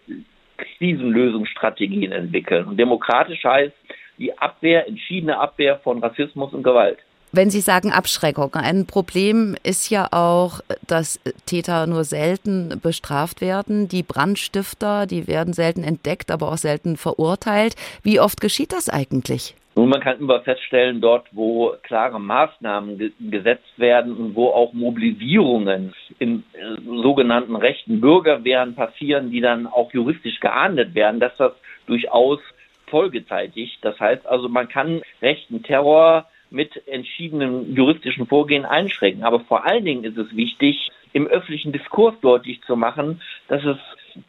[0.58, 2.66] Krisenlösungsstrategien entwickeln.
[2.66, 3.74] Und demokratisch heißt
[4.18, 6.98] die Abwehr, entschiedene Abwehr von Rassismus und Gewalt.
[7.32, 13.88] Wenn Sie sagen Abschreckung, ein Problem ist ja auch, dass Täter nur selten bestraft werden.
[13.88, 17.74] Die Brandstifter, die werden selten entdeckt, aber auch selten verurteilt.
[18.02, 19.54] Wie oft geschieht das eigentlich?
[19.80, 24.74] Nun, man kann immer feststellen, dort, wo klare Maßnahmen ge gesetzt werden und wo auch
[24.74, 31.52] Mobilisierungen in äh, sogenannten rechten Bürgerwehren passieren, die dann auch juristisch geahndet werden, dass das
[31.86, 32.40] durchaus
[32.88, 33.78] folgezeitig.
[33.80, 39.24] Das heißt also, man kann rechten Terror mit entschiedenem juristischen Vorgehen einschränken.
[39.24, 43.76] Aber vor allen Dingen ist es wichtig, im öffentlichen Diskurs deutlich zu machen, dass es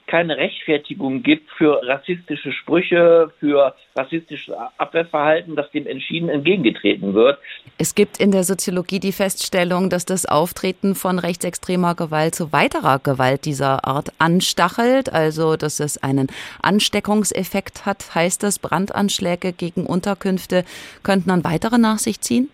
[0.07, 7.39] keine Rechtfertigung gibt für rassistische Sprüche, für rassistisches Abwehrverhalten, dass dem entschieden entgegengetreten wird.
[7.77, 12.99] Es gibt in der Soziologie die Feststellung, dass das Auftreten von rechtsextremer Gewalt zu weiterer
[12.99, 16.27] Gewalt dieser Art anstachelt, also dass es einen
[16.61, 18.13] Ansteckungseffekt hat.
[18.15, 20.63] Heißt das, Brandanschläge gegen Unterkünfte
[21.03, 22.49] könnten dann weitere nach sich ziehen?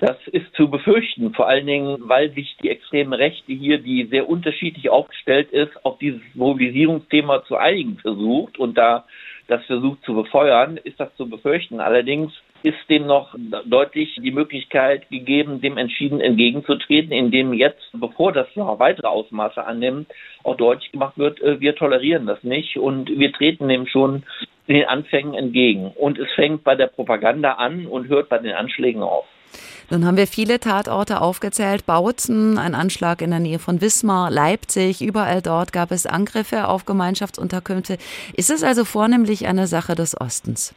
[0.00, 4.28] Das ist zu befürchten, vor allen Dingen, weil sich die extreme Rechte hier, die sehr
[4.28, 9.06] unterschiedlich aufgestellt ist, auf dieses Mobilisierungsthema zu einigen versucht und da
[9.48, 11.80] das versucht zu befeuern, ist das zu befürchten.
[11.80, 12.32] Allerdings
[12.62, 18.78] ist dem noch deutlich die Möglichkeit gegeben, dem entschieden entgegenzutreten, indem jetzt, bevor das noch
[18.78, 20.08] weitere Ausmaße annimmt,
[20.42, 24.24] auch deutlich gemacht wird, äh, wir tolerieren das nicht und wir treten dem schon
[24.68, 25.92] den Anfängen entgegen.
[25.94, 29.26] Und es fängt bei der Propaganda an und hört bei den Anschlägen auf.
[29.88, 31.86] Nun haben wir viele Tatorte aufgezählt.
[31.86, 36.86] Bautzen, ein Anschlag in der Nähe von Wismar, Leipzig, überall dort gab es Angriffe auf
[36.86, 37.96] Gemeinschaftsunterkünfte.
[38.34, 40.74] Ist es also vornehmlich eine Sache des Ostens?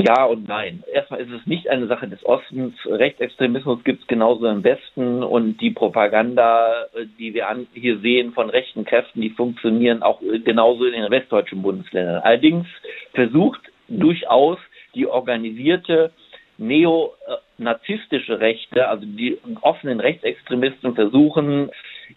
[0.00, 0.84] Ja und nein.
[0.90, 2.74] Erstmal ist es nicht eine Sache des Ostens.
[2.86, 6.86] Rechtsextremismus gibt es genauso im Westen und die Propaganda,
[7.18, 12.22] die wir hier sehen von rechten Kräften, die funktionieren auch genauso in den westdeutschen Bundesländern.
[12.22, 12.66] Allerdings
[13.12, 14.58] versucht durchaus
[14.94, 16.12] die organisierte
[16.58, 21.70] neonazistische Rechte, also die offenen Rechtsextremisten versuchen,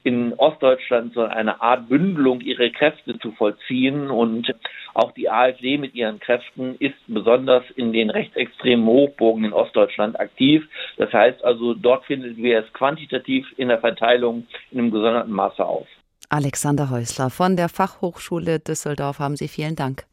[0.04, 4.10] in Ostdeutschland so eine Art Bündelung ihrer Kräfte zu vollziehen.
[4.10, 4.54] Und
[4.94, 10.68] auch die AfD mit ihren Kräften ist besonders in den rechtsextremen Hochburgen in Ostdeutschland aktiv.
[10.98, 15.64] Das heißt also, dort finden wir es quantitativ in der Verteilung in einem gesonderten Maße
[15.64, 15.88] auf.
[16.30, 20.06] Alexander Häusler von der Fachhochschule Düsseldorf haben Sie vielen Dank.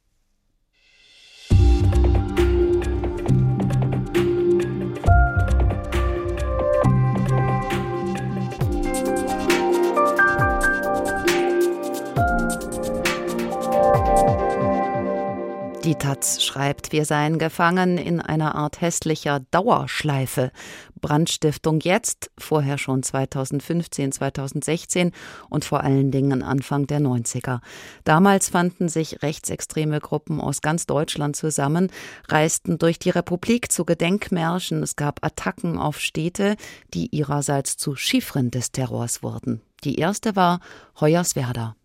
[15.88, 20.53] Die Taz schreibt, wir seien gefangen in einer Art hässlicher Dauerschleife.
[21.01, 25.12] Brandstiftung jetzt, vorher schon 2015, 2016
[25.48, 27.61] und vor allen Dingen Anfang der 90er.
[28.05, 31.90] Damals fanden sich rechtsextreme Gruppen aus ganz Deutschland zusammen,
[32.29, 34.83] reisten durch die Republik zu Gedenkmärschen.
[34.83, 36.57] Es gab Attacken auf Städte,
[36.92, 39.62] die ihrerseits zu Chiffren des Terrors wurden.
[39.85, 40.61] Die erste war
[41.01, 41.77] Hoyerswerda.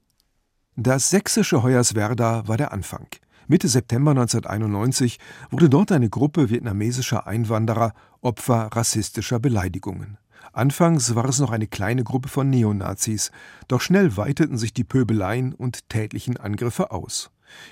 [0.76, 3.08] Das sächsische Hoyerswerda war der Anfang.
[3.48, 10.18] Mitte September 1991 wurde dort eine Gruppe vietnamesischer Einwanderer Opfer rassistischer Beleidigungen.
[10.54, 13.32] Anfangs war es noch eine kleine Gruppe von Neonazis,
[13.68, 17.32] doch schnell weiteten sich die Pöbeleien und tätlichen Angriffe aus.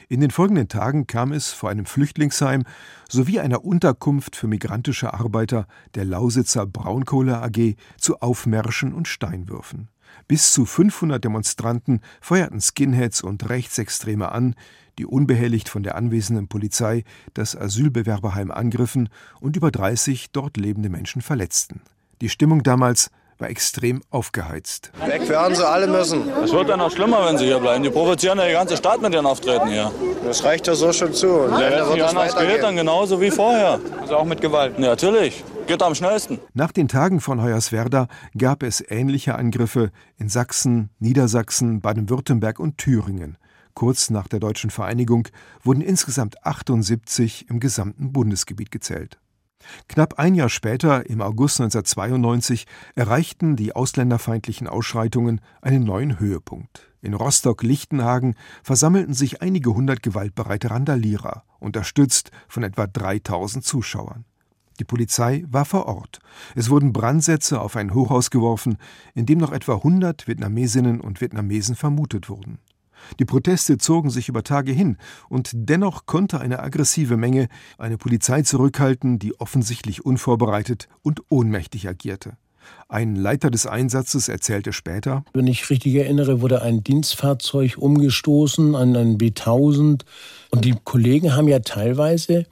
[0.10, 2.64] In den folgenden Tagen kam es vor einem Flüchtlingsheim
[3.10, 9.90] sowie einer Unterkunft für migrantische Arbeiter der Lausitzer Braunkohle AG zu Aufmärschen und Steinwürfen.
[10.28, 14.56] Bis zu 500 Demonstranten feuerten Skinheads und Rechtsextreme an,
[14.98, 21.22] die unbehelligt von der anwesenden Polizei das Asylbewerberheim angriffen und über 30 dort lebende Menschen
[21.22, 21.82] verletzten.
[22.22, 23.10] Die Stimmung damals
[23.42, 24.92] war extrem aufgeheizt.
[25.06, 26.30] Weg werden sie alle müssen.
[26.44, 27.84] Es wird dann noch schlimmer, wenn sie hier bleiben.
[27.84, 29.92] Die provozieren ja die ganze Stadt mit ihren Auftreten hier.
[30.24, 31.28] Das reicht ja so schon zu.
[31.28, 33.80] Und ja, wenn es anders geht, dann genauso wie vorher.
[34.00, 34.78] Also auch mit Gewalt.
[34.78, 35.44] Ja, natürlich.
[35.68, 36.40] Geht am schnellsten.
[36.54, 43.38] Nach den Tagen von Hoyerswerda gab es ähnliche Angriffe in Sachsen, Niedersachsen, Baden-Württemberg und Thüringen.
[43.74, 45.28] Kurz nach der deutschen Vereinigung
[45.64, 49.20] wurden insgesamt 78 im gesamten Bundesgebiet gezählt.
[49.88, 56.92] Knapp ein Jahr später, im August 1992, erreichten die ausländerfeindlichen Ausschreitungen einen neuen Höhepunkt.
[57.02, 64.26] In Rostock-Lichtenhagen versammelten sich einige hundert gewaltbereite Randalierer, unterstützt von etwa 3000 Zuschauern.
[64.80, 66.20] Die Polizei war vor Ort.
[66.56, 68.78] Es wurden Brandsätze auf ein Hochhaus geworfen,
[69.14, 72.60] in dem noch etwa 100 Vietnamesinnen und Vietnamesen vermutet wurden.
[73.20, 74.98] Die Proteste zogen sich über Tage hin,
[75.30, 82.38] und dennoch konnte eine aggressive Menge eine Polizei zurückhalten, die offensichtlich unvorbereitet und ohnmächtig agierte.
[82.88, 88.96] Ein Leiter des Einsatzes erzählte später: Wenn ich richtig erinnere, wurde ein Dienstfahrzeug umgestoßen an
[88.96, 90.02] einen B1000.
[90.52, 92.46] Und die Kollegen haben ja teilweise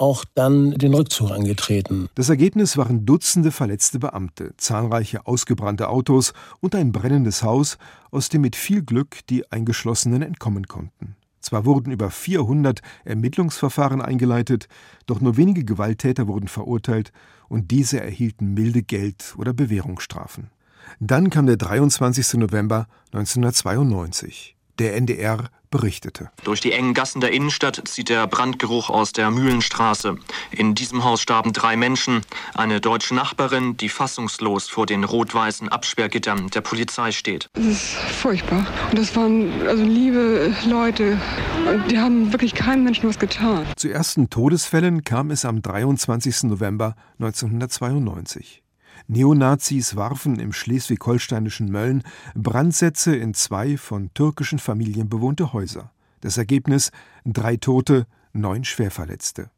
[0.00, 2.08] auch dann den Rückzug angetreten.
[2.14, 7.76] Das Ergebnis waren Dutzende verletzte Beamte, zahlreiche ausgebrannte Autos und ein brennendes Haus,
[8.10, 11.16] aus dem mit viel Glück die Eingeschlossenen entkommen konnten.
[11.40, 14.68] Zwar wurden über 400 Ermittlungsverfahren eingeleitet,
[15.06, 17.12] doch nur wenige Gewalttäter wurden verurteilt
[17.48, 20.50] und diese erhielten milde Geld- oder Bewährungsstrafen.
[20.98, 22.34] Dann kam der 23.
[22.34, 24.56] November 1992.
[24.78, 26.30] Der NDR berichtete.
[26.44, 30.16] Durch die engen Gassen der Innenstadt zieht der Brandgeruch aus der Mühlenstraße.
[30.50, 32.22] In diesem Haus starben drei Menschen.
[32.54, 37.48] Eine deutsche Nachbarin, die fassungslos vor den rot-weißen Absperrgittern der Polizei steht.
[37.54, 38.66] Es ist furchtbar.
[38.90, 41.20] Und das waren also liebe Leute.
[41.66, 43.66] Und die haben wirklich keinem Menschen was getan.
[43.76, 46.44] Zu ersten Todesfällen kam es am 23.
[46.44, 48.62] November 1992.
[49.12, 52.04] Neonazis warfen im schleswig-holsteinischen Mölln
[52.36, 55.90] Brandsätze in zwei von türkischen Familien bewohnte Häuser.
[56.20, 56.92] Das Ergebnis
[57.24, 59.50] drei Tote, neun Schwerverletzte.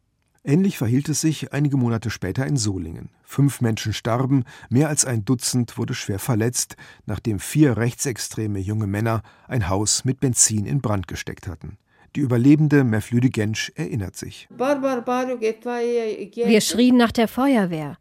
[0.42, 3.10] Ähnlich verhielt es sich einige Monate später in Solingen.
[3.24, 9.22] Fünf Menschen starben, mehr als ein Dutzend wurde schwer verletzt, nachdem vier rechtsextreme junge Männer
[9.48, 11.76] ein Haus mit Benzin in Brand gesteckt hatten.
[12.14, 14.46] Die Überlebende Mevlüde Gensch erinnert sich.
[14.50, 17.96] Wir schrien nach der Feuerwehr.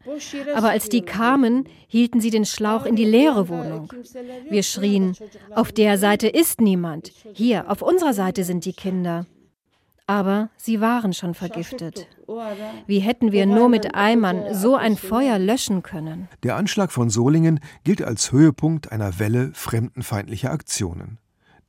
[0.54, 3.90] Aber als die kamen, hielten sie den Schlauch in die leere Wohnung.
[4.50, 5.16] Wir schrien,
[5.54, 7.10] auf der Seite ist niemand.
[7.32, 9.24] Hier, auf unserer Seite sind die Kinder.
[10.06, 12.06] Aber sie waren schon vergiftet.
[12.86, 16.28] Wie hätten wir nur mit Eimern so ein Feuer löschen können?
[16.42, 21.16] Der Anschlag von Solingen gilt als Höhepunkt einer Welle fremdenfeindlicher Aktionen.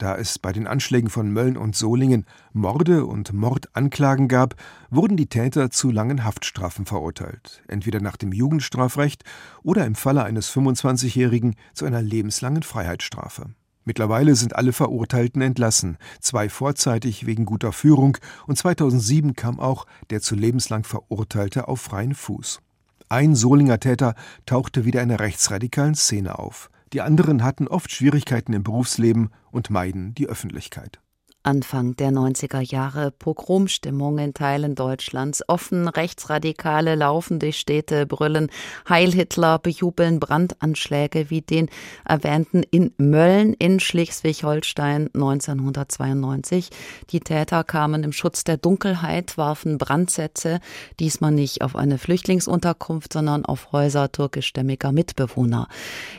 [0.03, 4.55] Da es bei den Anschlägen von Mölln und Solingen Morde und Mordanklagen gab,
[4.89, 9.23] wurden die Täter zu langen Haftstrafen verurteilt, entweder nach dem Jugendstrafrecht
[9.63, 13.51] oder im Falle eines 25-Jährigen zu einer lebenslangen Freiheitsstrafe.
[13.85, 20.19] Mittlerweile sind alle Verurteilten entlassen, zwei vorzeitig wegen guter Führung und 2007 kam auch der
[20.19, 22.59] zu lebenslang Verurteilte auf freien Fuß.
[23.07, 26.69] Ein Solinger Täter tauchte wieder in der rechtsradikalen Szene auf.
[26.93, 31.02] Die anderen hatten oft Schwierigkeiten im Berufsleben und meiden die Öffentlichkeit.
[31.45, 35.43] Anfang der 90er Jahre Pogromstimmung in Teilen Deutschlands.
[35.49, 38.49] Offen Rechtsradikale laufen durch Städte, brüllen
[38.87, 41.67] Heil Hitler, bejubeln Brandanschläge wie den
[42.05, 46.69] erwähnten in Mölln in Schleswig-Holstein 1992.
[47.09, 50.61] Die Täter kamen im Schutz der Dunkelheit, warfen Brandsätze,
[51.01, 55.67] diesmal nicht auf eine Flüchtlingsunterkunft, sondern auf Häuser türkischstämmiger Mitbewohner.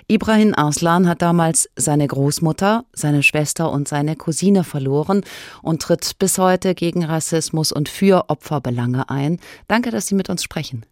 [0.06, 5.22] Ibrahim Arslan hat damals seine Großmutter, seine Schwester und seine Cousine verloren Jahren
[5.62, 9.38] und tritt bis heute gegen Rassismus und für Opferbelange ein.
[9.68, 10.84] Danke, dass Sie mit uns sprechen.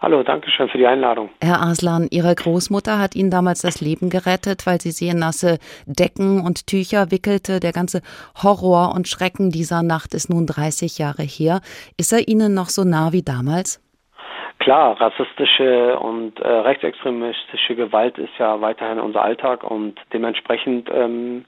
[0.00, 1.28] Hallo, danke schön für die Einladung.
[1.42, 5.58] Herr Aslan, Ihre Großmutter hat Ihnen damals das Leben gerettet, weil sie Sie in nasse
[5.86, 7.58] Decken und Tücher wickelte.
[7.58, 8.02] Der ganze
[8.40, 11.60] Horror und Schrecken dieser Nacht ist nun 30 Jahre her.
[11.98, 13.82] Ist er Ihnen noch so nah wie damals?
[14.60, 21.44] Klar, rassistische und äh, rechtsextremistische Gewalt ist ja weiterhin unser Alltag und dementsprechend ähm,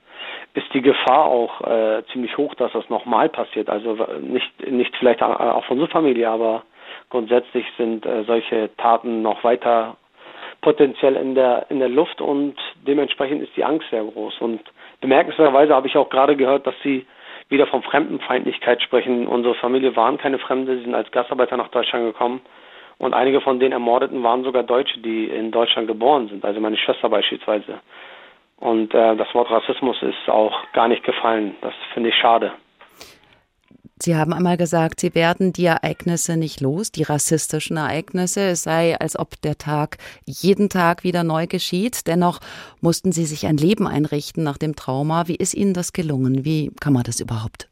[0.55, 3.69] ist die Gefahr auch äh, ziemlich hoch, dass das nochmal passiert.
[3.69, 6.63] Also nicht, nicht vielleicht auch von unserer Familie, aber
[7.09, 9.97] grundsätzlich sind äh, solche Taten noch weiter
[10.61, 12.55] potenziell in der in der Luft und
[12.87, 14.41] dementsprechend ist die Angst sehr groß.
[14.41, 14.61] Und
[15.01, 17.07] bemerkenswerterweise habe ich auch gerade gehört, dass sie
[17.49, 19.27] wieder von Fremdenfeindlichkeit sprechen.
[19.27, 22.41] Unsere Familie waren keine Fremde, sie sind als Gastarbeiter nach Deutschland gekommen.
[22.99, 26.77] Und einige von den Ermordeten waren sogar Deutsche, die in Deutschland geboren sind, also meine
[26.77, 27.81] Schwester beispielsweise.
[28.61, 31.57] Und äh, das Wort Rassismus ist auch gar nicht gefallen.
[31.63, 32.53] Das finde ich schade.
[34.03, 38.41] Sie haben einmal gesagt, Sie werden die Ereignisse nicht los, die rassistischen Ereignisse.
[38.41, 42.07] Es sei, als ob der Tag jeden Tag wieder neu geschieht.
[42.07, 42.41] Dennoch
[42.81, 45.25] mussten Sie sich ein Leben einrichten nach dem Trauma.
[45.27, 46.47] Wie ist Ihnen das gelungen?
[46.47, 47.69] Wie kann man das überhaupt?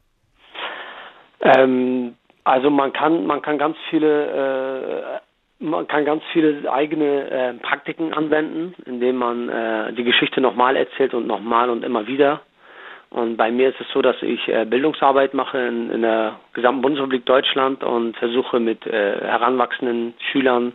[1.40, 5.27] Ähm, also man kann, man kann ganz viele äh,
[5.60, 11.14] man kann ganz viele eigene äh, Praktiken anwenden, indem man äh, die Geschichte nochmal erzählt
[11.14, 12.40] und nochmal und immer wieder.
[13.10, 16.82] Und bei mir ist es so, dass ich äh, Bildungsarbeit mache in, in, der gesamten
[16.82, 20.74] Bundesrepublik Deutschland und versuche mit äh, heranwachsenden Schülern,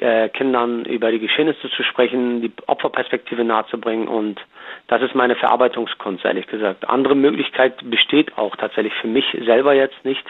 [0.00, 4.40] äh, Kindern über die Geschehnisse zu sprechen, die Opferperspektive nahezubringen und
[4.88, 6.88] das ist meine Verarbeitungskunst, ehrlich gesagt.
[6.88, 10.24] Andere Möglichkeit besteht auch tatsächlich für mich selber jetzt nicht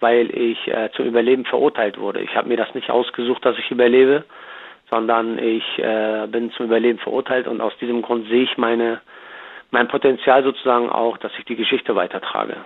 [0.00, 2.20] weil ich äh, zum Überleben verurteilt wurde.
[2.20, 4.24] Ich habe mir das nicht ausgesucht, dass ich überlebe,
[4.88, 9.00] sondern ich äh, bin zum Überleben verurteilt und aus diesem Grund sehe ich meine
[9.70, 12.56] mein Potenzial sozusagen auch, dass ich die Geschichte weitertrage.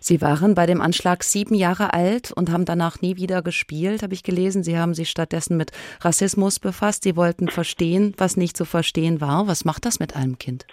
[0.00, 4.14] Sie waren bei dem Anschlag sieben Jahre alt und haben danach nie wieder gespielt, habe
[4.14, 4.62] ich gelesen.
[4.62, 7.02] Sie haben sich stattdessen mit Rassismus befasst.
[7.02, 9.48] Sie wollten verstehen, was nicht zu verstehen war.
[9.48, 10.66] Was macht das mit einem Kind?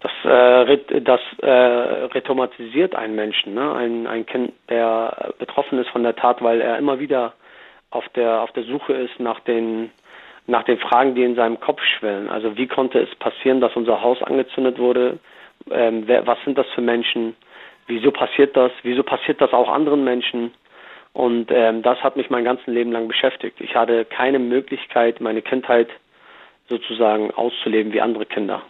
[0.00, 3.74] Das, äh, das äh, retraumatisiert einen Menschen, ne?
[3.74, 7.34] ein, ein Kind, der betroffen ist von der Tat, weil er immer wieder
[7.90, 9.90] auf der auf der Suche ist nach den
[10.46, 12.28] nach den Fragen, die in seinem Kopf schwellen.
[12.28, 15.18] Also wie konnte es passieren, dass unser Haus angezündet wurde?
[15.70, 17.36] Ähm, wer, was sind das für Menschen?
[17.86, 18.72] Wieso passiert das?
[18.82, 20.52] Wieso passiert das auch anderen Menschen?
[21.12, 23.60] Und ähm, das hat mich mein ganzes Leben lang beschäftigt.
[23.60, 25.88] Ich hatte keine Möglichkeit, meine Kindheit
[26.68, 28.62] sozusagen auszuleben wie andere Kinder.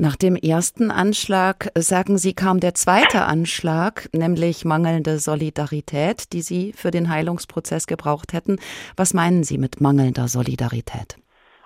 [0.00, 6.72] Nach dem ersten Anschlag, sagen Sie, kam der zweite Anschlag, nämlich mangelnde Solidarität, die Sie
[6.72, 8.56] für den Heilungsprozess gebraucht hätten.
[8.96, 11.18] Was meinen Sie mit mangelnder Solidarität?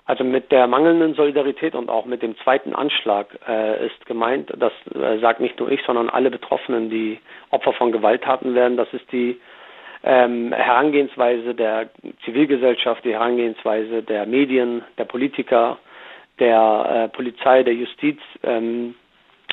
[0.06, 4.72] Also mit der mangelnden Solidarität und auch mit dem zweiten Anschlag äh, ist gemeint, das
[4.92, 7.20] äh, sagt nicht nur ich, sondern alle Betroffenen, die
[7.50, 9.40] Opfer von Gewalttaten werden, das ist die
[10.02, 11.88] ähm, Herangehensweise der
[12.24, 15.78] Zivilgesellschaft, die Herangehensweise der Medien, der Politiker,
[16.38, 18.94] der äh, Polizei, der Justiz, ähm,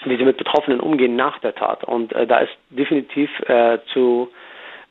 [0.06, 1.84] wie sie mit Betroffenen umgehen nach der Tat.
[1.84, 4.30] Und äh, da ist definitiv äh, zu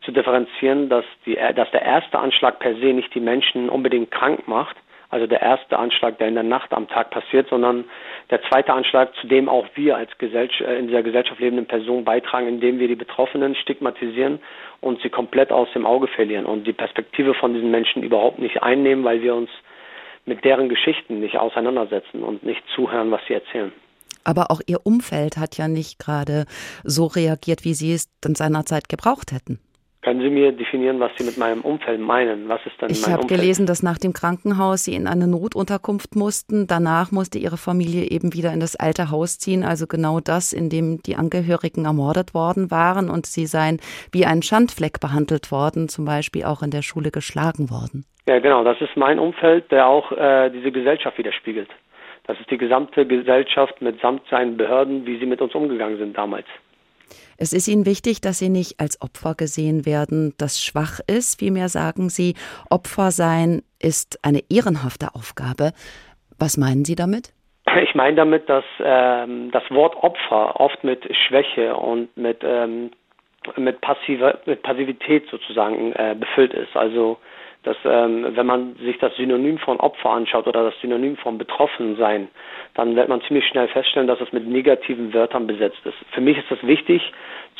[0.02, 4.48] zu differenzieren, dass die dass der erste Anschlag per se nicht die Menschen unbedingt krank
[4.48, 4.76] macht,
[5.10, 7.84] also der erste Anschlag, der in der Nacht am Tag passiert, sondern
[8.30, 12.04] der zweite Anschlag, zu dem auch wir als Gesellschaft, äh, in dieser Gesellschaft lebenden Person
[12.04, 14.38] beitragen, indem wir die Betroffenen stigmatisieren
[14.80, 18.62] und sie komplett aus dem Auge verlieren und die Perspektive von diesen Menschen überhaupt nicht
[18.62, 19.50] einnehmen, weil wir uns
[20.26, 23.72] mit deren Geschichten nicht auseinandersetzen und nicht zuhören, was sie erzählen.
[24.24, 26.44] Aber auch Ihr Umfeld hat ja nicht gerade
[26.84, 29.58] so reagiert, wie Sie es dann seinerzeit gebraucht hätten.
[30.10, 32.48] Können Sie mir definieren, was Sie mit meinem Umfeld meinen?
[32.48, 33.40] Was ist denn ich mein habe Umfeld?
[33.40, 36.66] gelesen, dass nach dem Krankenhaus Sie in eine Notunterkunft mussten.
[36.66, 40.68] Danach musste Ihre Familie eben wieder in das alte Haus ziehen, also genau das, in
[40.68, 43.08] dem die Angehörigen ermordet worden waren.
[43.08, 43.78] Und Sie seien
[44.10, 48.04] wie ein Schandfleck behandelt worden, zum Beispiel auch in der Schule geschlagen worden.
[48.28, 48.64] Ja, genau.
[48.64, 51.68] Das ist mein Umfeld, der auch äh, diese Gesellschaft widerspiegelt.
[52.26, 56.46] Das ist die gesamte Gesellschaft mitsamt seinen Behörden, wie sie mit uns umgegangen sind damals.
[57.38, 61.38] Es ist Ihnen wichtig, dass Sie nicht als Opfer gesehen werden, das schwach ist.
[61.38, 62.34] Vielmehr sagen Sie,
[62.70, 65.72] Opfer sein ist eine ehrenhafte Aufgabe.
[66.38, 67.32] Was meinen Sie damit?
[67.82, 72.90] Ich meine damit, dass ähm, das Wort Opfer oft mit Schwäche und mit, ähm,
[73.56, 76.76] mit, passiver, mit Passivität sozusagen äh, befüllt ist.
[76.76, 77.18] Also
[77.62, 82.28] dass ähm, wenn man sich das Synonym von Opfer anschaut oder das Synonym von Betroffensein,
[82.74, 85.96] dann wird man ziemlich schnell feststellen, dass es mit negativen Wörtern besetzt ist.
[86.12, 87.02] Für mich ist es wichtig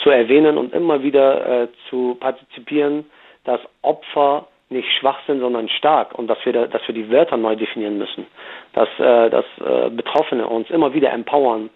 [0.03, 3.05] zu erwähnen und immer wieder äh, zu partizipieren,
[3.45, 7.37] dass Opfer nicht schwach sind, sondern stark und dass wir, da, dass wir die Wörter
[7.37, 8.27] neu definieren müssen.
[8.73, 11.71] Dass, äh, dass äh, Betroffene uns immer wieder empowern.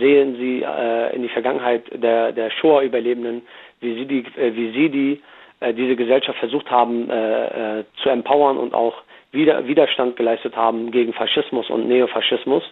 [0.00, 3.42] Sehen Sie äh, in die Vergangenheit der, der Shoah-Überlebenden,
[3.80, 5.22] wie sie die, äh, wie sie die
[5.60, 8.94] diese Gesellschaft versucht haben äh, äh, zu empowern und auch
[9.32, 12.62] wieder, Widerstand geleistet haben gegen Faschismus und Neofaschismus.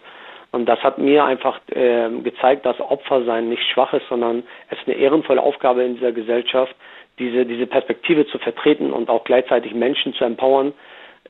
[0.51, 4.87] Und das hat mir einfach äh, gezeigt, dass Opfersein nicht schwach ist, sondern es ist
[4.87, 6.73] eine ehrenvolle Aufgabe in dieser Gesellschaft,
[7.19, 10.73] diese, diese Perspektive zu vertreten und auch gleichzeitig Menschen zu empowern,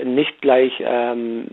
[0.04, 1.48] nicht gleich ähm,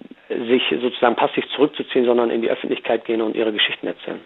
[0.54, 4.20] sich sozusagen passiv zurückzuziehen, sondern in die Öffentlichkeit gehen und ihre Geschichten erzählen.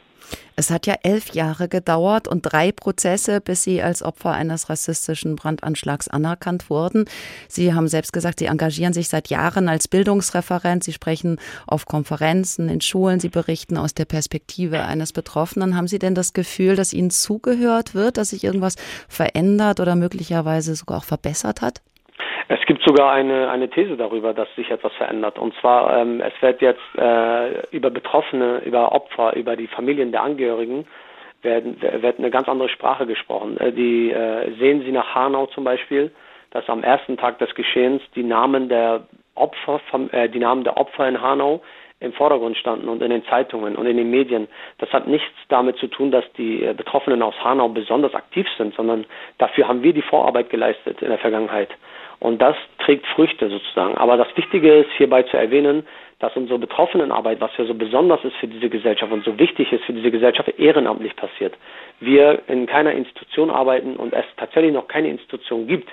[0.57, 5.37] Es hat ja elf Jahre gedauert und drei Prozesse, bis Sie als Opfer eines rassistischen
[5.37, 7.05] Brandanschlags anerkannt wurden.
[7.47, 10.83] Sie haben selbst gesagt, Sie engagieren sich seit Jahren als Bildungsreferent.
[10.83, 13.21] Sie sprechen auf Konferenzen, in Schulen.
[13.21, 15.77] Sie berichten aus der Perspektive eines Betroffenen.
[15.77, 18.75] Haben Sie denn das Gefühl, dass Ihnen zugehört wird, dass sich irgendwas
[19.09, 21.81] verändert oder möglicherweise sogar auch verbessert hat?
[22.51, 25.39] Es gibt sogar eine, eine These darüber, dass sich etwas verändert.
[25.39, 30.23] Und zwar, ähm, es wird jetzt äh, über Betroffene, über Opfer, über die Familien der
[30.23, 30.87] Angehörigen
[31.43, 33.59] werden, wird eine ganz andere Sprache gesprochen.
[33.59, 36.11] Äh, die äh, sehen Sie nach Hanau zum Beispiel,
[36.51, 39.81] dass am ersten Tag des Geschehens die Namen der Opfer,
[40.13, 41.61] äh, die Namen der Opfer in Hanau
[42.01, 44.49] im Vordergrund standen und in den Zeitungen und in den Medien.
[44.79, 48.75] Das hat nichts damit zu tun, dass die äh, Betroffenen aus Hanau besonders aktiv sind,
[48.75, 49.05] sondern
[49.37, 51.71] dafür haben wir die Vorarbeit geleistet in der Vergangenheit.
[52.21, 53.97] Und das trägt Früchte sozusagen.
[53.97, 55.87] Aber das Wichtige ist hierbei zu erwähnen,
[56.19, 59.85] dass unsere Betroffenenarbeit, was ja so besonders ist für diese Gesellschaft und so wichtig ist
[59.85, 61.55] für diese Gesellschaft, ehrenamtlich passiert.
[62.01, 65.89] Wir in keiner Institution arbeiten und es tatsächlich noch keine Institution gibt,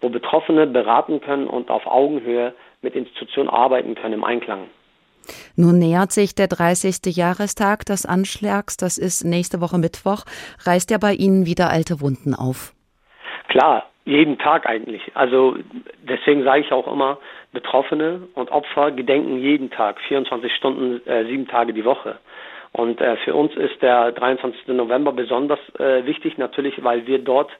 [0.00, 4.68] wo Betroffene beraten können und auf Augenhöhe mit Institutionen arbeiten können im Einklang.
[5.56, 7.16] Nun nähert sich der 30.
[7.16, 10.24] Jahrestag des Anschlags, das ist nächste Woche Mittwoch.
[10.64, 12.72] Reißt ja bei Ihnen wieder alte Wunden auf?
[13.48, 15.02] Klar, jeden Tag eigentlich.
[15.14, 15.56] Also
[16.02, 17.18] deswegen sage ich auch immer,
[17.52, 22.18] Betroffene und Opfer gedenken jeden Tag, 24 Stunden, äh, sieben Tage die Woche.
[22.72, 24.68] Und äh, für uns ist der 23.
[24.68, 27.50] November besonders äh, wichtig, natürlich, weil wir dort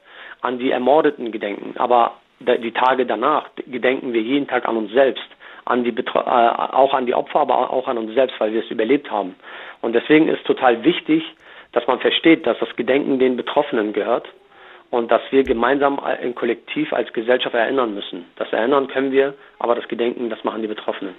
[0.41, 1.73] an die Ermordeten gedenken.
[1.77, 5.25] Aber die Tage danach gedenken wir jeden Tag an uns selbst,
[5.65, 8.63] an die Betro äh, auch an die Opfer, aber auch an uns selbst, weil wir
[8.63, 9.35] es überlebt haben.
[9.81, 11.23] Und deswegen ist total wichtig,
[11.73, 14.27] dass man versteht, dass das Gedenken den Betroffenen gehört
[14.89, 18.25] und dass wir gemeinsam im Kollektiv als Gesellschaft erinnern müssen.
[18.37, 21.15] Das Erinnern können wir, aber das Gedenken, das machen die Betroffenen.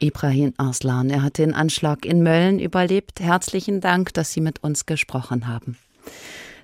[0.00, 3.20] Ibrahim Arslan, er hat den Anschlag in Mölln überlebt.
[3.20, 5.78] Herzlichen Dank, dass Sie mit uns gesprochen haben.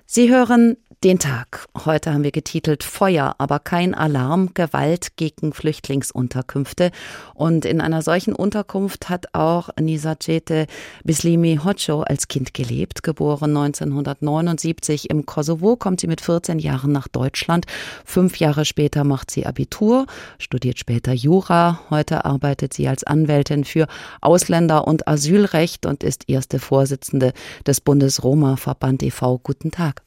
[0.05, 1.65] Sie hören den Tag.
[1.85, 6.91] Heute haben wir getitelt Feuer, aber kein Alarm, Gewalt gegen Flüchtlingsunterkünfte.
[7.33, 10.67] Und in einer solchen Unterkunft hat auch Nisacete
[11.05, 13.01] Bislimi Hocho als Kind gelebt.
[13.01, 17.65] Geboren 1979 im Kosovo, kommt sie mit 14 Jahren nach Deutschland.
[18.03, 20.05] Fünf Jahre später macht sie Abitur,
[20.37, 21.79] studiert später Jura.
[21.89, 23.87] Heute arbeitet sie als Anwältin für
[24.19, 27.31] Ausländer- und Asylrecht und ist erste Vorsitzende
[27.65, 29.37] des Bundes-Roma-Verband e.V.
[29.37, 30.03] Guten Tag.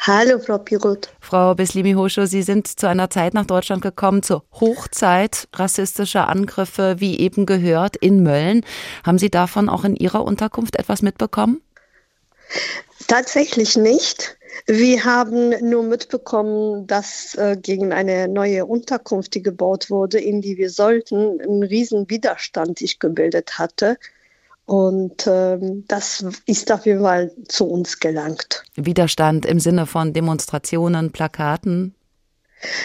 [0.00, 1.10] Hallo, Frau Pirot.
[1.20, 6.96] Frau Beslimi Hoscho, Sie sind zu einer Zeit nach Deutschland gekommen, zur Hochzeit rassistischer Angriffe,
[6.98, 8.64] wie eben gehört, in Mölln.
[9.04, 11.60] Haben Sie davon auch in Ihrer Unterkunft etwas mitbekommen?
[13.06, 14.36] Tatsächlich nicht.
[14.66, 20.56] Wir haben nur mitbekommen, dass äh, gegen eine neue Unterkunft, die gebaut wurde, in die
[20.56, 23.98] wir sollten, ein riesen Widerstand sich gebildet hatte.
[24.66, 28.64] Und ähm, das ist auf jeden Fall zu uns gelangt.
[28.74, 31.94] Widerstand im Sinne von Demonstrationen, Plakaten?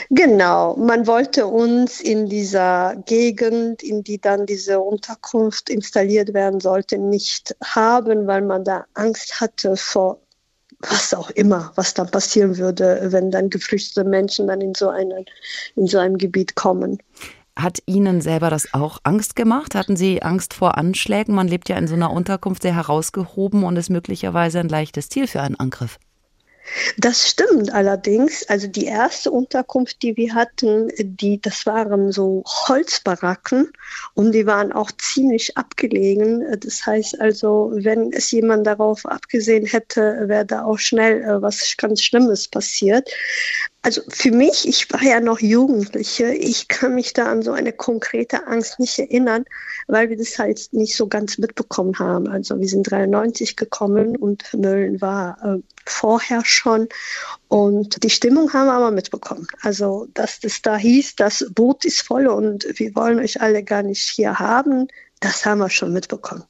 [0.09, 6.97] Genau, man wollte uns in dieser Gegend, in die dann diese Unterkunft installiert werden sollte,
[6.97, 10.19] nicht haben, weil man da Angst hatte vor
[10.89, 15.25] was auch immer, was dann passieren würde, wenn dann geflüchtete Menschen dann in so, einen,
[15.75, 16.97] in so einem Gebiet kommen.
[17.57, 19.75] Hat Ihnen selber das auch Angst gemacht?
[19.75, 21.35] Hatten Sie Angst vor Anschlägen?
[21.35, 25.27] Man lebt ja in so einer Unterkunft sehr herausgehoben und ist möglicherweise ein leichtes Ziel
[25.27, 25.99] für einen Angriff.
[26.97, 28.47] Das stimmt allerdings.
[28.47, 33.71] Also die erste Unterkunft, die wir hatten, die, das waren so Holzbaracken
[34.13, 36.45] und die waren auch ziemlich abgelegen.
[36.59, 41.75] Das heißt also, wenn es jemand darauf abgesehen hätte, wäre da auch schnell äh, was
[41.77, 43.09] ganz Schlimmes passiert.
[43.83, 47.73] Also für mich, ich war ja noch Jugendliche, ich kann mich da an so eine
[47.73, 49.43] konkrete Angst nicht erinnern,
[49.87, 52.27] weil wir das halt nicht so ganz mitbekommen haben.
[52.27, 56.87] Also wir sind 93 gekommen und Mölln war äh, vorher schon
[57.47, 59.47] und die Stimmung haben wir aber mitbekommen.
[59.61, 63.83] Also dass das da hieß, das Boot ist voll und wir wollen euch alle gar
[63.83, 64.87] nicht hier haben,
[65.19, 66.43] das haben wir schon mitbekommen.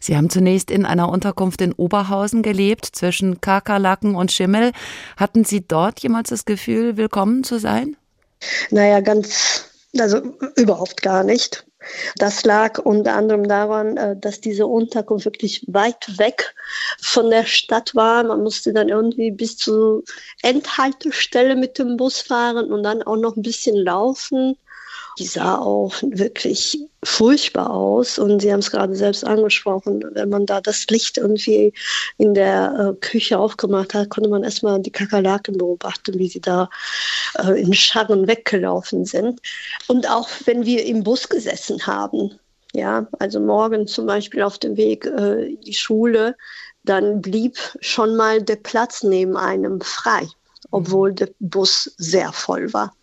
[0.00, 4.72] Sie haben zunächst in einer Unterkunft in Oberhausen gelebt, zwischen Kakerlaken und Schimmel.
[5.16, 7.96] Hatten Sie dort jemals das Gefühl, willkommen zu sein?
[8.70, 9.64] Naja, ganz,
[9.98, 10.20] also
[10.56, 11.67] überhaupt gar nicht.
[12.16, 16.54] Das lag unter anderem daran, äh, dass diese Unterkunft wirklich weit weg
[17.00, 18.24] von der Stadt war.
[18.24, 20.02] Man musste dann irgendwie bis zur
[20.42, 24.56] Endhaltestelle mit dem Bus fahren und dann auch noch ein bisschen laufen.
[25.18, 30.46] Die sah auch wirklich furchtbar aus und Sie haben es gerade selbst angesprochen, wenn man
[30.46, 31.72] da das Licht irgendwie
[32.16, 36.70] in der äh, Küche aufgemacht hat, konnte man erstmal die Kakerlaken beobachten, wie sie da
[37.38, 39.40] äh, in Scharren weggelaufen sind.
[39.88, 42.38] Und auch wenn wir im Bus gesessen haben,
[42.72, 46.36] ja, also morgen zum Beispiel auf dem Weg äh, in die Schule,
[46.84, 50.26] dann blieb schon mal der Platz neben einem frei,
[50.70, 52.94] obwohl der Bus sehr voll war.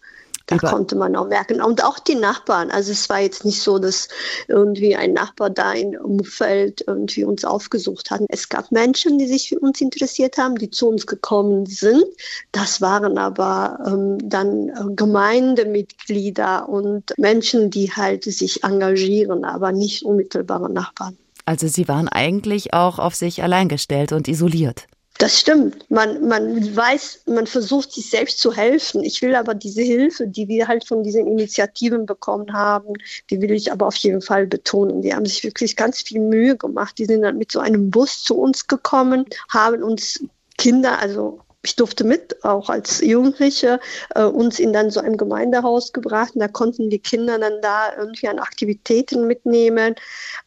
[0.47, 1.61] Da Über konnte man auch merken.
[1.61, 2.69] Und auch die Nachbarn.
[2.69, 4.07] Also es war jetzt nicht so, dass
[4.47, 8.21] irgendwie ein Nachbar da im Umfeld irgendwie uns aufgesucht hat.
[8.29, 12.05] Es gab Menschen, die sich für uns interessiert haben, die zu uns gekommen sind.
[12.51, 20.71] Das waren aber ähm, dann Gemeindemitglieder und Menschen, die halt sich engagieren, aber nicht unmittelbare
[20.71, 21.17] Nachbarn.
[21.45, 24.87] Also Sie waren eigentlich auch auf sich allein gestellt und isoliert.
[25.17, 25.89] Das stimmt.
[25.89, 29.01] Man, man weiß, man versucht sich selbst zu helfen.
[29.03, 32.93] Ich will aber diese Hilfe, die wir halt von diesen Initiativen bekommen haben,
[33.29, 35.01] die will ich aber auf jeden Fall betonen.
[35.01, 36.97] Die haben sich wirklich ganz viel Mühe gemacht.
[36.97, 40.21] Die sind dann mit so einem Bus zu uns gekommen, haben uns
[40.57, 43.79] Kinder, also ich durfte mit, auch als Jugendliche,
[44.13, 46.35] äh, uns in dann so ein Gemeindehaus gebracht.
[46.35, 49.95] Und da konnten die Kinder dann da irgendwie an Aktivitäten mitnehmen.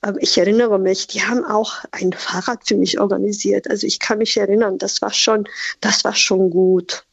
[0.03, 3.69] Äh, ich erinnere mich, die haben auch ein Fahrrad für mich organisiert.
[3.69, 5.49] Also ich kann mich erinnern, das war schon,
[5.81, 7.05] das war schon gut.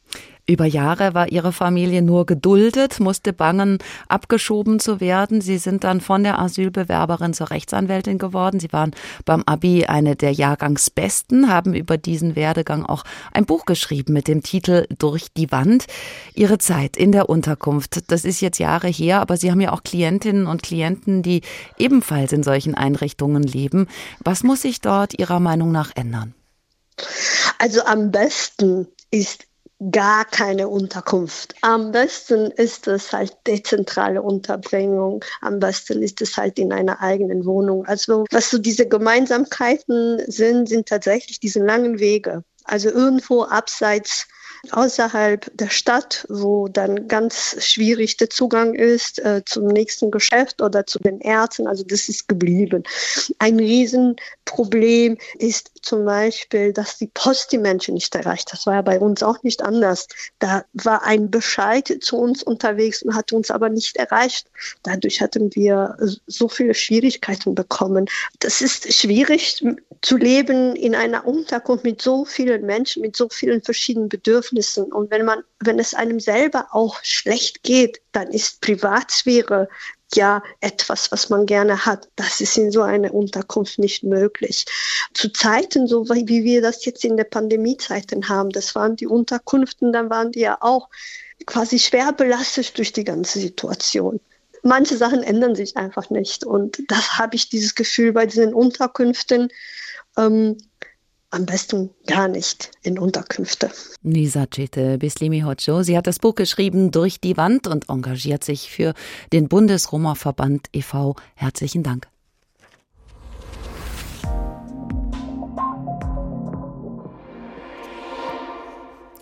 [0.47, 5.41] Über Jahre war ihre Familie nur geduldet, musste bangen, abgeschoben zu werden.
[5.41, 8.59] Sie sind dann von der Asylbewerberin zur Rechtsanwältin geworden.
[8.59, 8.91] Sie waren
[9.25, 14.43] beim Abi eine der Jahrgangsbesten, haben über diesen Werdegang auch ein Buch geschrieben mit dem
[14.43, 15.87] Titel Durch die Wand.
[16.35, 19.81] Ihre Zeit in der Unterkunft, das ist jetzt Jahre her, aber Sie haben ja auch
[19.81, 21.41] Klientinnen und Klienten, die
[21.79, 23.87] ebenfalls in solchen Einrichtungen leben.
[24.23, 26.35] Was muss sich dort Ihrer Meinung nach ändern?
[27.57, 29.47] Also am besten ist
[29.91, 31.55] gar keine Unterkunft.
[31.61, 35.23] Am besten ist es halt dezentrale Unterbringung.
[35.41, 37.85] Am besten ist es halt in einer eigenen Wohnung.
[37.85, 42.43] Also was so diese Gemeinsamkeiten sind, sind tatsächlich diese langen Wege.
[42.63, 44.27] Also irgendwo abseits
[44.71, 50.85] außerhalb der Stadt, wo dann ganz schwierig der Zugang ist äh, zum nächsten Geschäft oder
[50.85, 51.67] zu den Ärzten.
[51.67, 52.83] Also das ist geblieben.
[53.39, 58.51] Ein Riesenproblem ist zum Beispiel, dass die Post die Menschen nicht erreicht.
[58.51, 60.07] Das war ja bei uns auch nicht anders.
[60.39, 64.47] Da war ein Bescheid zu uns unterwegs und hat uns aber nicht erreicht.
[64.83, 65.97] Dadurch hatten wir
[66.27, 68.07] so viele Schwierigkeiten bekommen.
[68.39, 69.63] Das ist schwierig
[70.01, 74.44] zu leben in einer Unterkunft mit so vielen Menschen, mit so vielen verschiedenen Bedürfnissen.
[74.51, 79.67] Und wenn man, wenn es einem selber auch schlecht geht, dann ist Privatsphäre
[80.13, 82.07] ja etwas, was man gerne hat.
[82.15, 84.65] Das ist in so einer Unterkunft nicht möglich.
[85.13, 89.91] Zu Zeiten, so wie wir das jetzt in der Pandemiezeiten haben, das waren die Unterkünften,
[89.91, 90.89] dann waren die ja auch
[91.45, 94.19] quasi schwer belastet durch die ganze Situation
[94.65, 96.43] manche Sachen ändern sich einfach nicht.
[96.43, 99.49] Und das habe ich dieses Gefühl bei diesen Unterkünften,
[100.17, 100.57] ähm,
[101.35, 103.69] am besten gar nicht in Unterkünfte.
[104.01, 105.83] Nisa Chete Bislimi Hocho.
[105.83, 108.93] Sie hat das Buch geschrieben Durch die Wand und engagiert sich für
[109.33, 111.15] den Bundesroma-Verband e.V.
[111.35, 112.07] Herzlichen Dank.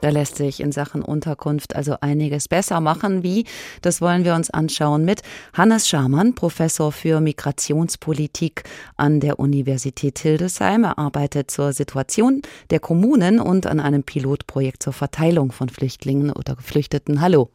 [0.04, 3.24] Da lässt sich in Sachen Unterkunft also einiges besser machen.
[3.24, 3.46] Wie?
[3.82, 5.22] Das wollen wir uns anschauen mit
[5.54, 8.64] Hannes Schamann, Professor für Migrationspolitik
[8.98, 10.84] an der Universität Hildesheim.
[10.84, 16.58] Er arbeitet zur Situation der Kommunen und an einem Pilotprojekt zur Verteilung von Flüchtlingen oder
[16.58, 17.22] Geflüchteten.
[17.22, 17.50] Hallo.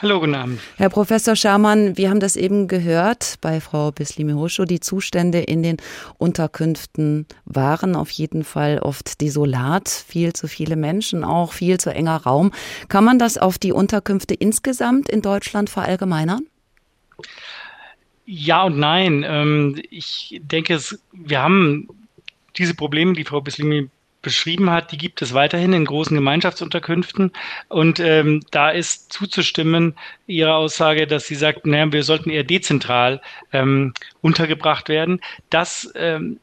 [0.00, 0.60] Hallo, guten Abend.
[0.76, 4.64] Herr Professor Schamann, wir haben das eben gehört bei Frau Bislimi-Hoscho.
[4.64, 5.76] Die Zustände in den
[6.18, 9.88] Unterkünften waren auf jeden Fall oft desolat.
[9.88, 12.52] Viel zu viele Menschen, auch viel zu enger Raum.
[12.88, 16.46] Kann man das auf die Unterkünfte insgesamt in Deutschland verallgemeinern?
[18.26, 19.24] Ja und nein.
[19.26, 20.80] Ähm, ich denke,
[21.12, 21.88] wir haben
[22.56, 23.88] diese Probleme, die Frau Bislimi
[24.26, 27.30] beschrieben hat, die gibt es weiterhin in großen Gemeinschaftsunterkünften.
[27.68, 29.94] Und ähm, da ist zuzustimmen
[30.26, 33.22] ihrer Aussage, dass sie sagt, naja, wir sollten eher dezentral
[33.52, 35.20] ähm, untergebracht werden.
[35.48, 36.40] Das ähm,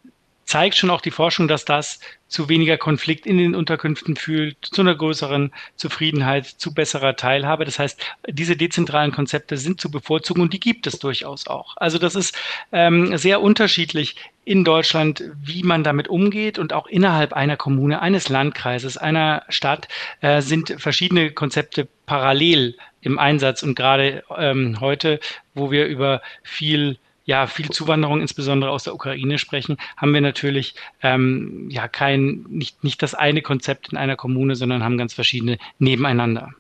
[0.54, 4.82] zeigt schon auch die Forschung, dass das zu weniger Konflikt in den Unterkünften führt, zu
[4.82, 7.66] einer größeren Zufriedenheit, zu besserer Teilhabe.
[7.66, 8.00] Das heißt,
[8.30, 11.76] diese dezentralen Konzepte sind zu bevorzugen und die gibt es durchaus auch.
[11.78, 12.38] Also das ist
[12.72, 18.30] ähm, sehr unterschiedlich in Deutschland, wie man damit umgeht und auch innerhalb einer Kommune, eines
[18.30, 19.88] Landkreises, einer Stadt
[20.22, 25.20] äh, sind verschiedene Konzepte parallel im Einsatz und gerade ähm, heute,
[25.56, 30.76] wo wir über viel ja viel Zuwanderung, insbesondere aus der Ukraine sprechen, haben wir natürlich
[31.02, 35.58] ähm, ja kein nicht nicht das eine Konzept in einer Kommune, sondern haben ganz verschiedene
[35.80, 36.54] nebeneinander.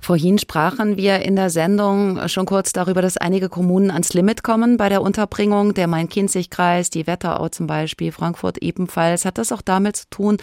[0.00, 4.76] Vorhin sprachen wir in der Sendung schon kurz darüber, dass einige Kommunen ans Limit kommen
[4.76, 5.74] bei der Unterbringung.
[5.74, 9.24] Der Main-Kinzig-Kreis, die Wetterau zum Beispiel, Frankfurt ebenfalls.
[9.24, 10.36] Hat das auch damit zu tun,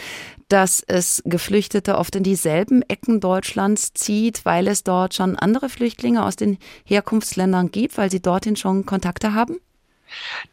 [0.49, 6.25] dass es Geflüchtete oft in dieselben Ecken Deutschlands zieht, weil es dort schon andere Flüchtlinge
[6.25, 9.59] aus den Herkunftsländern gibt, weil sie dorthin schon Kontakte haben?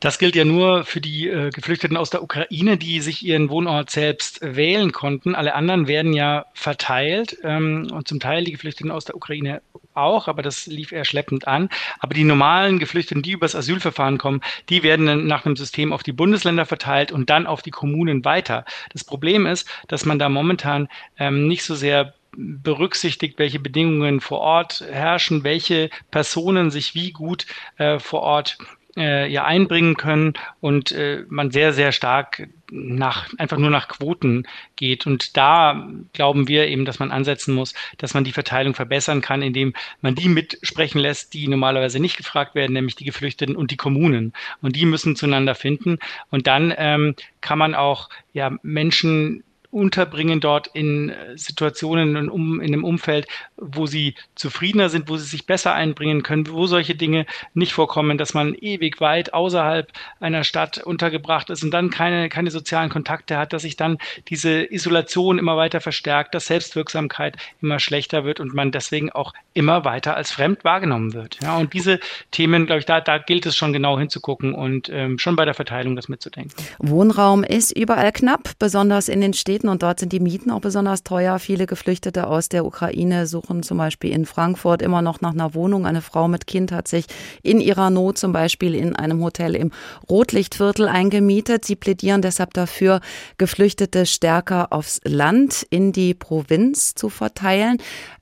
[0.00, 3.90] Das gilt ja nur für die äh, Geflüchteten aus der Ukraine, die sich ihren Wohnort
[3.90, 5.34] selbst wählen konnten.
[5.34, 9.62] Alle anderen werden ja verteilt ähm, und zum Teil die Geflüchteten aus der Ukraine
[9.94, 11.68] auch, aber das lief eher schleppend an.
[11.98, 16.02] Aber die normalen Geflüchteten, die übers Asylverfahren kommen, die werden dann nach einem System auf
[16.02, 18.64] die Bundesländer verteilt und dann auf die Kommunen weiter.
[18.92, 20.88] Das Problem ist, dass man da momentan
[21.18, 27.46] ähm, nicht so sehr berücksichtigt, welche Bedingungen vor Ort herrschen, welche Personen sich wie gut
[27.78, 28.58] äh, vor Ort
[28.98, 34.46] äh, ja einbringen können und äh, man sehr, sehr stark nach, einfach nur nach Quoten
[34.76, 35.06] geht.
[35.06, 39.42] Und da glauben wir eben, dass man ansetzen muss, dass man die Verteilung verbessern kann,
[39.42, 43.76] indem man die mitsprechen lässt, die normalerweise nicht gefragt werden, nämlich die Geflüchteten und die
[43.76, 44.32] Kommunen.
[44.60, 45.98] Und die müssen zueinander finden.
[46.30, 52.60] Und dann ähm, kann man auch ja, Menschen unterbringen dort in äh, Situationen in, um,
[52.60, 56.94] in einem Umfeld, wo sie zufriedener sind, wo sie sich besser einbringen können, wo solche
[56.94, 62.28] Dinge nicht vorkommen, dass man ewig weit außerhalb einer Stadt untergebracht ist und dann keine,
[62.28, 63.98] keine sozialen Kontakte hat, dass sich dann
[64.28, 69.84] diese Isolation immer weiter verstärkt, dass Selbstwirksamkeit immer schlechter wird und man deswegen auch immer
[69.84, 71.38] weiter als fremd wahrgenommen wird.
[71.42, 72.00] Ja, und diese
[72.30, 75.54] Themen, glaube ich, da, da gilt es schon genau hinzugucken und ähm, schon bei der
[75.54, 76.54] Verteilung das mitzudenken.
[76.78, 80.60] Wohnraum ist überall knapp, besonders in den Städten Städten und dort sind die Mieten auch
[80.60, 81.40] besonders teuer.
[81.40, 85.84] Viele Geflüchtete aus der Ukraine suchen zum Beispiel in Frankfurt immer noch nach einer Wohnung.
[85.84, 87.06] Eine Frau mit Kind hat sich
[87.42, 89.72] in ihrer Not zum Beispiel in einem Hotel im
[90.08, 91.64] Rotlichtviertel eingemietet.
[91.64, 93.00] Sie plädieren deshalb dafür,
[93.36, 97.78] Geflüchtete stärker aufs Land in die Provinz zu verteilen.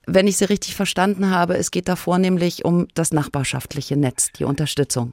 [0.07, 4.45] Wenn ich Sie richtig verstanden habe, es geht da vornehmlich um das nachbarschaftliche Netz, die
[4.45, 5.13] Unterstützung.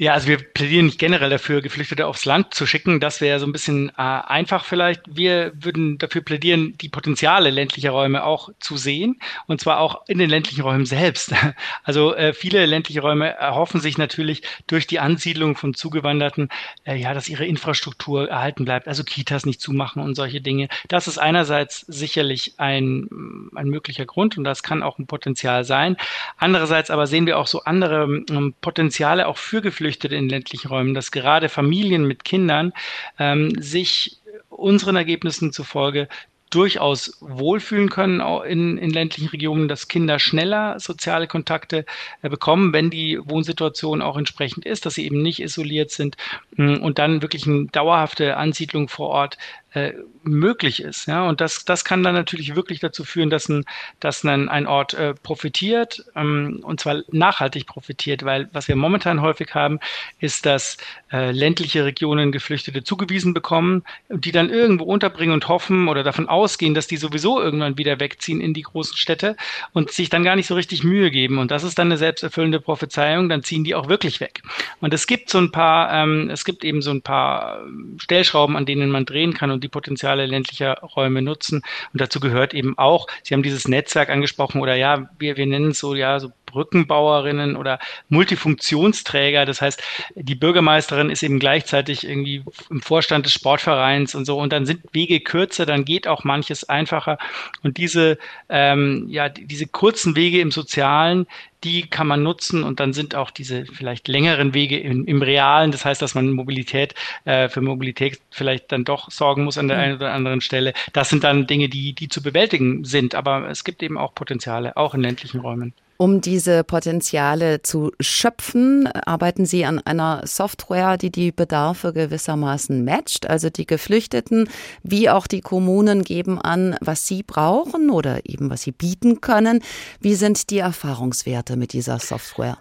[0.00, 3.00] Ja, also wir plädieren nicht generell dafür, Geflüchtete aufs Land zu schicken.
[3.00, 5.02] Das wäre so ein bisschen äh, einfach vielleicht.
[5.14, 10.16] Wir würden dafür plädieren, die Potenziale ländlicher Räume auch zu sehen und zwar auch in
[10.16, 11.34] den ländlichen Räumen selbst.
[11.84, 16.48] Also äh, viele ländliche Räume erhoffen sich natürlich durch die Ansiedlung von Zugewanderten,
[16.84, 20.68] äh, ja, dass ihre Infrastruktur erhalten bleibt, also Kitas nicht zumachen und solche Dinge.
[20.88, 23.08] Das ist einerseits sicherlich ein,
[23.54, 25.96] ein möglicher Grund und das kann auch ein Potenzial sein.
[26.38, 30.68] Andererseits aber sehen wir auch so andere ähm, Potenziale auch für Geflüchtete Geflüchtete in ländlichen
[30.68, 32.72] Räumen, dass gerade Familien mit Kindern
[33.18, 34.18] ähm, sich
[34.48, 36.08] unseren Ergebnissen zufolge
[36.50, 41.84] durchaus wohlfühlen können in, in ländlichen Regionen, dass Kinder schneller soziale Kontakte
[42.22, 46.16] äh, bekommen, wenn die Wohnsituation auch entsprechend ist, dass sie eben nicht isoliert sind
[46.56, 49.38] mm, und dann wirklich eine dauerhafte Ansiedlung vor Ort
[49.72, 49.92] äh,
[50.22, 51.06] möglich ist.
[51.06, 51.28] Ja?
[51.28, 53.64] Und das, das kann dann natürlich wirklich dazu führen, dass ein,
[54.00, 59.20] dass ein, ein Ort äh, profitiert ähm, und zwar nachhaltig profitiert, weil was wir momentan
[59.20, 59.80] häufig haben,
[60.18, 60.76] ist, dass
[61.12, 66.74] äh, ländliche Regionen Geflüchtete zugewiesen bekommen die dann irgendwo unterbringen und hoffen oder davon ausgehen,
[66.74, 69.36] dass die sowieso irgendwann wieder wegziehen in die großen Städte
[69.72, 71.38] und sich dann gar nicht so richtig Mühe geben.
[71.38, 74.42] Und das ist dann eine selbsterfüllende Prophezeiung, dann ziehen die auch wirklich weg.
[74.80, 77.64] Und es gibt so ein paar, ähm, es gibt eben so ein paar
[77.98, 81.62] Stellschrauben, an denen man drehen kann und und die Potenziale ländlicher Räume nutzen.
[81.92, 85.72] Und dazu gehört eben auch, Sie haben dieses Netzwerk angesprochen oder ja, wir, wir nennen
[85.72, 89.44] es so, ja, so Brückenbauerinnen oder Multifunktionsträger.
[89.44, 89.82] Das heißt,
[90.14, 94.38] die Bürgermeisterin ist eben gleichzeitig irgendwie im Vorstand des Sportvereins und so.
[94.38, 97.18] Und dann sind Wege kürzer, dann geht auch manches einfacher.
[97.62, 101.26] Und diese, ähm, ja, diese kurzen Wege im Sozialen,
[101.64, 105.72] die kann man nutzen und dann sind auch diese vielleicht längeren Wege im, im Realen,
[105.72, 106.94] das heißt, dass man Mobilität
[107.24, 109.82] äh, für Mobilität vielleicht dann doch sorgen muss an der mhm.
[109.82, 110.72] einen oder anderen Stelle.
[110.92, 114.76] Das sind dann Dinge, die, die zu bewältigen sind, aber es gibt eben auch Potenziale,
[114.76, 115.74] auch in ländlichen Räumen.
[116.00, 123.28] Um diese Potenziale zu schöpfen, arbeiten Sie an einer Software, die die Bedarfe gewissermaßen matcht.
[123.28, 124.48] Also die Geflüchteten
[124.82, 129.62] wie auch die Kommunen geben an, was sie brauchen oder eben was sie bieten können.
[130.00, 132.58] Wie sind die Erfahrungswerte mit dieser Software?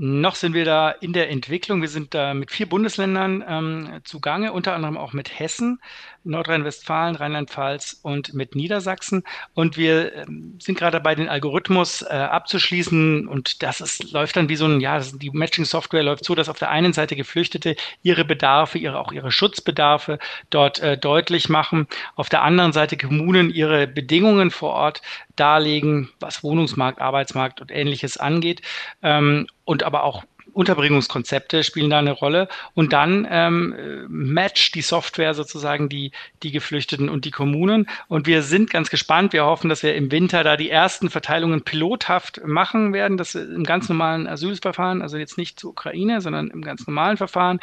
[0.00, 1.80] Noch sind wir da in der Entwicklung.
[1.80, 5.80] Wir sind da mit vier Bundesländern ähm, zugange, unter anderem auch mit Hessen.
[6.28, 9.24] Nordrhein-Westfalen, Rheinland-Pfalz und mit Niedersachsen.
[9.54, 13.26] Und wir ähm, sind gerade dabei, den Algorithmus äh, abzuschließen.
[13.26, 16.58] Und das ist, läuft dann wie so ein, ja, die Matching-Software läuft so, dass auf
[16.58, 20.18] der einen Seite Geflüchtete ihre Bedarfe, ihre, auch ihre Schutzbedarfe
[20.50, 21.88] dort äh, deutlich machen.
[22.14, 25.02] Auf der anderen Seite Kommunen ihre Bedingungen vor Ort
[25.36, 28.62] darlegen, was Wohnungsmarkt, Arbeitsmarkt und ähnliches angeht.
[29.02, 32.48] Ähm, und aber auch Unterbringungskonzepte spielen da eine Rolle.
[32.74, 33.74] Und dann ähm,
[34.08, 37.88] matcht die Software sozusagen die, die Geflüchteten und die Kommunen.
[38.08, 39.32] Und wir sind ganz gespannt.
[39.32, 43.16] Wir hoffen, dass wir im Winter da die ersten Verteilungen pilothaft machen werden.
[43.16, 47.60] Das im ganz normalen Asylverfahren, also jetzt nicht zur Ukraine, sondern im ganz normalen Verfahren.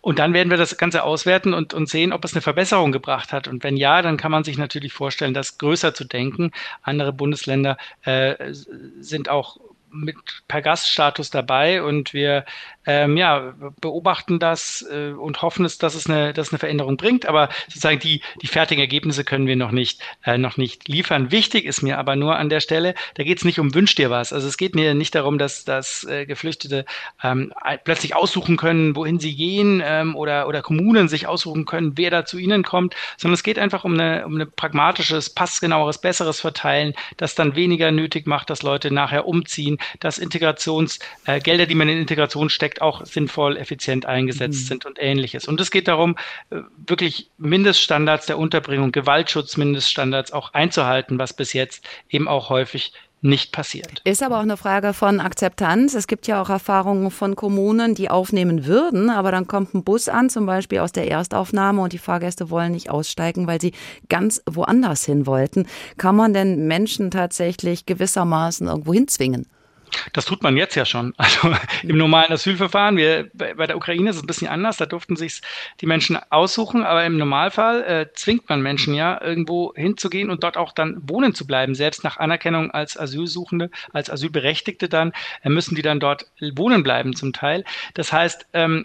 [0.00, 3.32] Und dann werden wir das Ganze auswerten und, und sehen, ob es eine Verbesserung gebracht
[3.32, 3.48] hat.
[3.48, 6.52] Und wenn ja, dann kann man sich natürlich vorstellen, das größer zu denken.
[6.82, 9.58] Andere Bundesländer äh, sind auch
[9.96, 10.16] mit
[10.48, 12.44] per Gaststatus dabei und wir
[12.86, 17.26] ähm, ja, beobachten das äh, und hoffen es, dass es eine, dass eine Veränderung bringt.
[17.26, 21.32] Aber sozusagen die, die fertigen Ergebnisse können wir noch nicht, äh, noch nicht liefern.
[21.32, 24.10] Wichtig ist mir aber nur an der Stelle, da geht es nicht um Wünsch dir
[24.10, 24.32] was.
[24.32, 26.84] Also es geht mir nicht darum, dass, dass äh, Geflüchtete
[27.22, 27.52] ähm,
[27.84, 32.24] plötzlich aussuchen können, wohin sie gehen ähm, oder, oder Kommunen sich aussuchen können, wer da
[32.24, 36.94] zu ihnen kommt, sondern es geht einfach um eine, um eine pragmatisches, passgenaueres, besseres Verteilen,
[37.16, 41.98] das dann weniger nötig macht, dass Leute nachher umziehen, dass Integrationsgelder, äh, die man in
[41.98, 44.66] Integration steckt, auch sinnvoll, effizient eingesetzt mhm.
[44.66, 45.46] sind und ähnliches.
[45.46, 46.16] Und es geht darum,
[46.50, 53.52] äh, wirklich Mindeststandards der Unterbringung, Gewaltschutzmindeststandards auch einzuhalten, was bis jetzt eben auch häufig nicht
[53.52, 54.00] passiert.
[54.04, 55.94] Ist aber auch eine Frage von Akzeptanz.
[55.94, 60.08] Es gibt ja auch Erfahrungen von Kommunen, die aufnehmen würden, aber dann kommt ein Bus
[60.08, 63.72] an, zum Beispiel aus der Erstaufnahme und die Fahrgäste wollen nicht aussteigen, weil sie
[64.08, 65.66] ganz woanders hin wollten.
[65.96, 69.46] Kann man denn Menschen tatsächlich gewissermaßen irgendwo hinzwingen?
[70.12, 71.14] Das tut man jetzt ja schon.
[71.26, 75.16] Also im normalen Asylverfahren, wir, bei, der Ukraine ist es ein bisschen anders, da durften
[75.16, 75.40] sich
[75.80, 80.56] die Menschen aussuchen, aber im Normalfall äh, zwingt man Menschen ja, irgendwo hinzugehen und dort
[80.56, 81.74] auch dann wohnen zu bleiben.
[81.74, 87.16] Selbst nach Anerkennung als Asylsuchende, als Asylberechtigte dann, äh, müssen die dann dort wohnen bleiben
[87.16, 87.64] zum Teil.
[87.94, 88.84] Das heißt, ähm,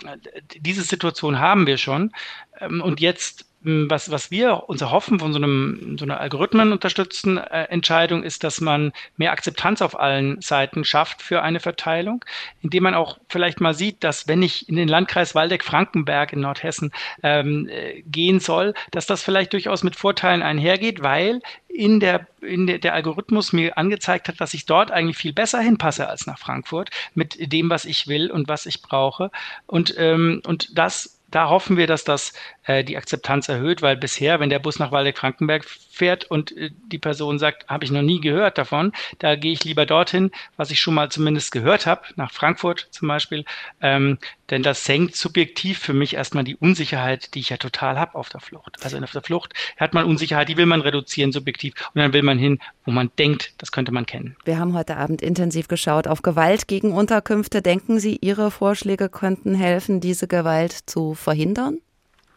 [0.57, 2.11] diese Situation haben wir schon.
[2.59, 7.65] Ähm, und jetzt was, was wir uns erhoffen von so, einem, so einer algorithmenunterstützten äh,
[7.65, 12.25] Entscheidung ist, dass man mehr Akzeptanz auf allen Seiten schafft für eine Verteilung,
[12.61, 16.91] indem man auch vielleicht mal sieht, dass wenn ich in den Landkreis Waldeck-Frankenberg in Nordhessen
[17.21, 22.65] ähm, äh, gehen soll, dass das vielleicht durchaus mit Vorteilen einhergeht, weil in der, in
[22.65, 26.39] der, der Algorithmus mir angezeigt hat, dass ich dort eigentlich viel besser hinpasse als nach
[26.39, 29.29] Frankfurt mit dem, was ich will und was ich brauche.
[29.67, 32.33] Und, ähm, und das da hoffen wir, dass das
[32.63, 36.99] äh, die Akzeptanz erhöht, weil bisher, wenn der Bus nach Waldeck-Frankenberg fährt und äh, die
[36.99, 40.79] Person sagt, habe ich noch nie gehört davon, da gehe ich lieber dorthin, was ich
[40.79, 43.45] schon mal zumindest gehört habe, nach Frankfurt zum Beispiel,
[43.81, 44.17] ähm,
[44.49, 48.29] denn das senkt subjektiv für mich erstmal die Unsicherheit, die ich ja total habe auf
[48.29, 48.77] der Flucht.
[48.83, 52.23] Also auf der Flucht hat man Unsicherheit, die will man reduzieren subjektiv und dann will
[52.23, 54.35] man hin, wo man denkt, das könnte man kennen.
[54.43, 57.61] Wir haben heute Abend intensiv geschaut auf Gewalt gegen Unterkünfte.
[57.61, 61.77] Denken Sie, Ihre Vorschläge könnten helfen, diese Gewalt zu verhindern?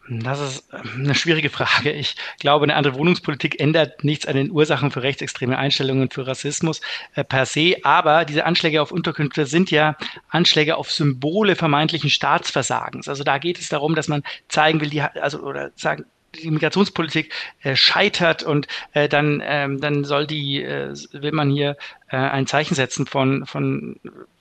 [0.09, 1.91] Das ist eine schwierige Frage.
[1.91, 6.83] Ich glaube, eine andere Wohnungspolitik ändert nichts an den Ursachen für rechtsextreme Einstellungen, für Rassismus
[7.15, 7.77] äh, per se.
[7.85, 9.97] Aber diese Anschläge auf Unterkünfte sind ja
[10.29, 13.09] Anschläge auf Symbole vermeintlichen Staatsversagens.
[13.09, 17.33] Also da geht es darum, dass man zeigen will, die, also oder sagen, die Migrationspolitik
[17.63, 21.77] äh, scheitert und äh, dann, ähm, dann soll die, äh, will man hier
[22.11, 24.01] äh, ein Zeichen setzen von, von,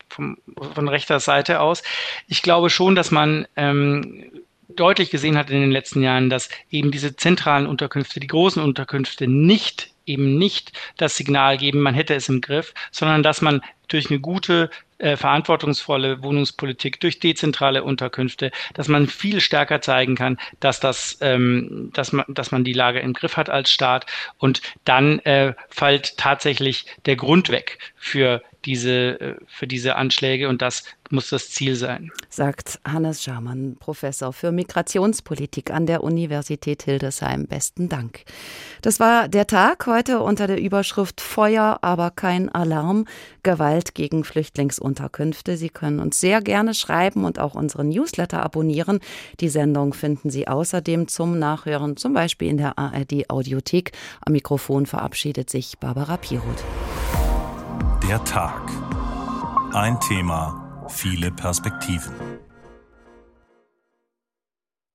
[0.09, 0.37] von,
[0.73, 1.83] von rechter Seite aus.
[2.27, 4.42] Ich glaube schon, dass man ähm,
[4.75, 9.27] deutlich gesehen hat in den letzten Jahren, dass eben diese zentralen Unterkünfte, die großen Unterkünfte
[9.27, 14.09] nicht eben nicht das Signal geben, man hätte es im Griff, sondern dass man durch
[14.09, 20.79] eine gute äh, verantwortungsvolle Wohnungspolitik, durch dezentrale Unterkünfte, dass man viel stärker zeigen kann, dass
[20.79, 24.05] das, ähm, dass man, dass man die Lage im Griff hat als Staat.
[24.37, 30.61] Und dann äh, fällt tatsächlich der Grund weg für diese, äh, für diese Anschläge und
[30.61, 32.11] das muss das Ziel sein.
[32.29, 37.45] Sagt Hannes Schamann, Professor für Migrationspolitik an der Universität Hildesheim.
[37.45, 38.23] Besten Dank.
[38.81, 43.05] Das war der Tag heute unter der Überschrift Feuer, aber kein Alarm.
[43.43, 45.57] Gewalt gegen Flüchtlingsunterkünfte.
[45.57, 48.99] Sie können uns sehr gerne schreiben und auch unseren Newsletter abonnieren.
[49.39, 53.91] Die Sendung finden Sie außerdem zum Nachhören, zum Beispiel in der ARD Audiothek.
[54.25, 56.63] Am Mikrofon verabschiedet sich Barbara Piroth.
[58.07, 58.69] Der Tag.
[59.73, 62.32] Ein Thema, viele Perspektiven.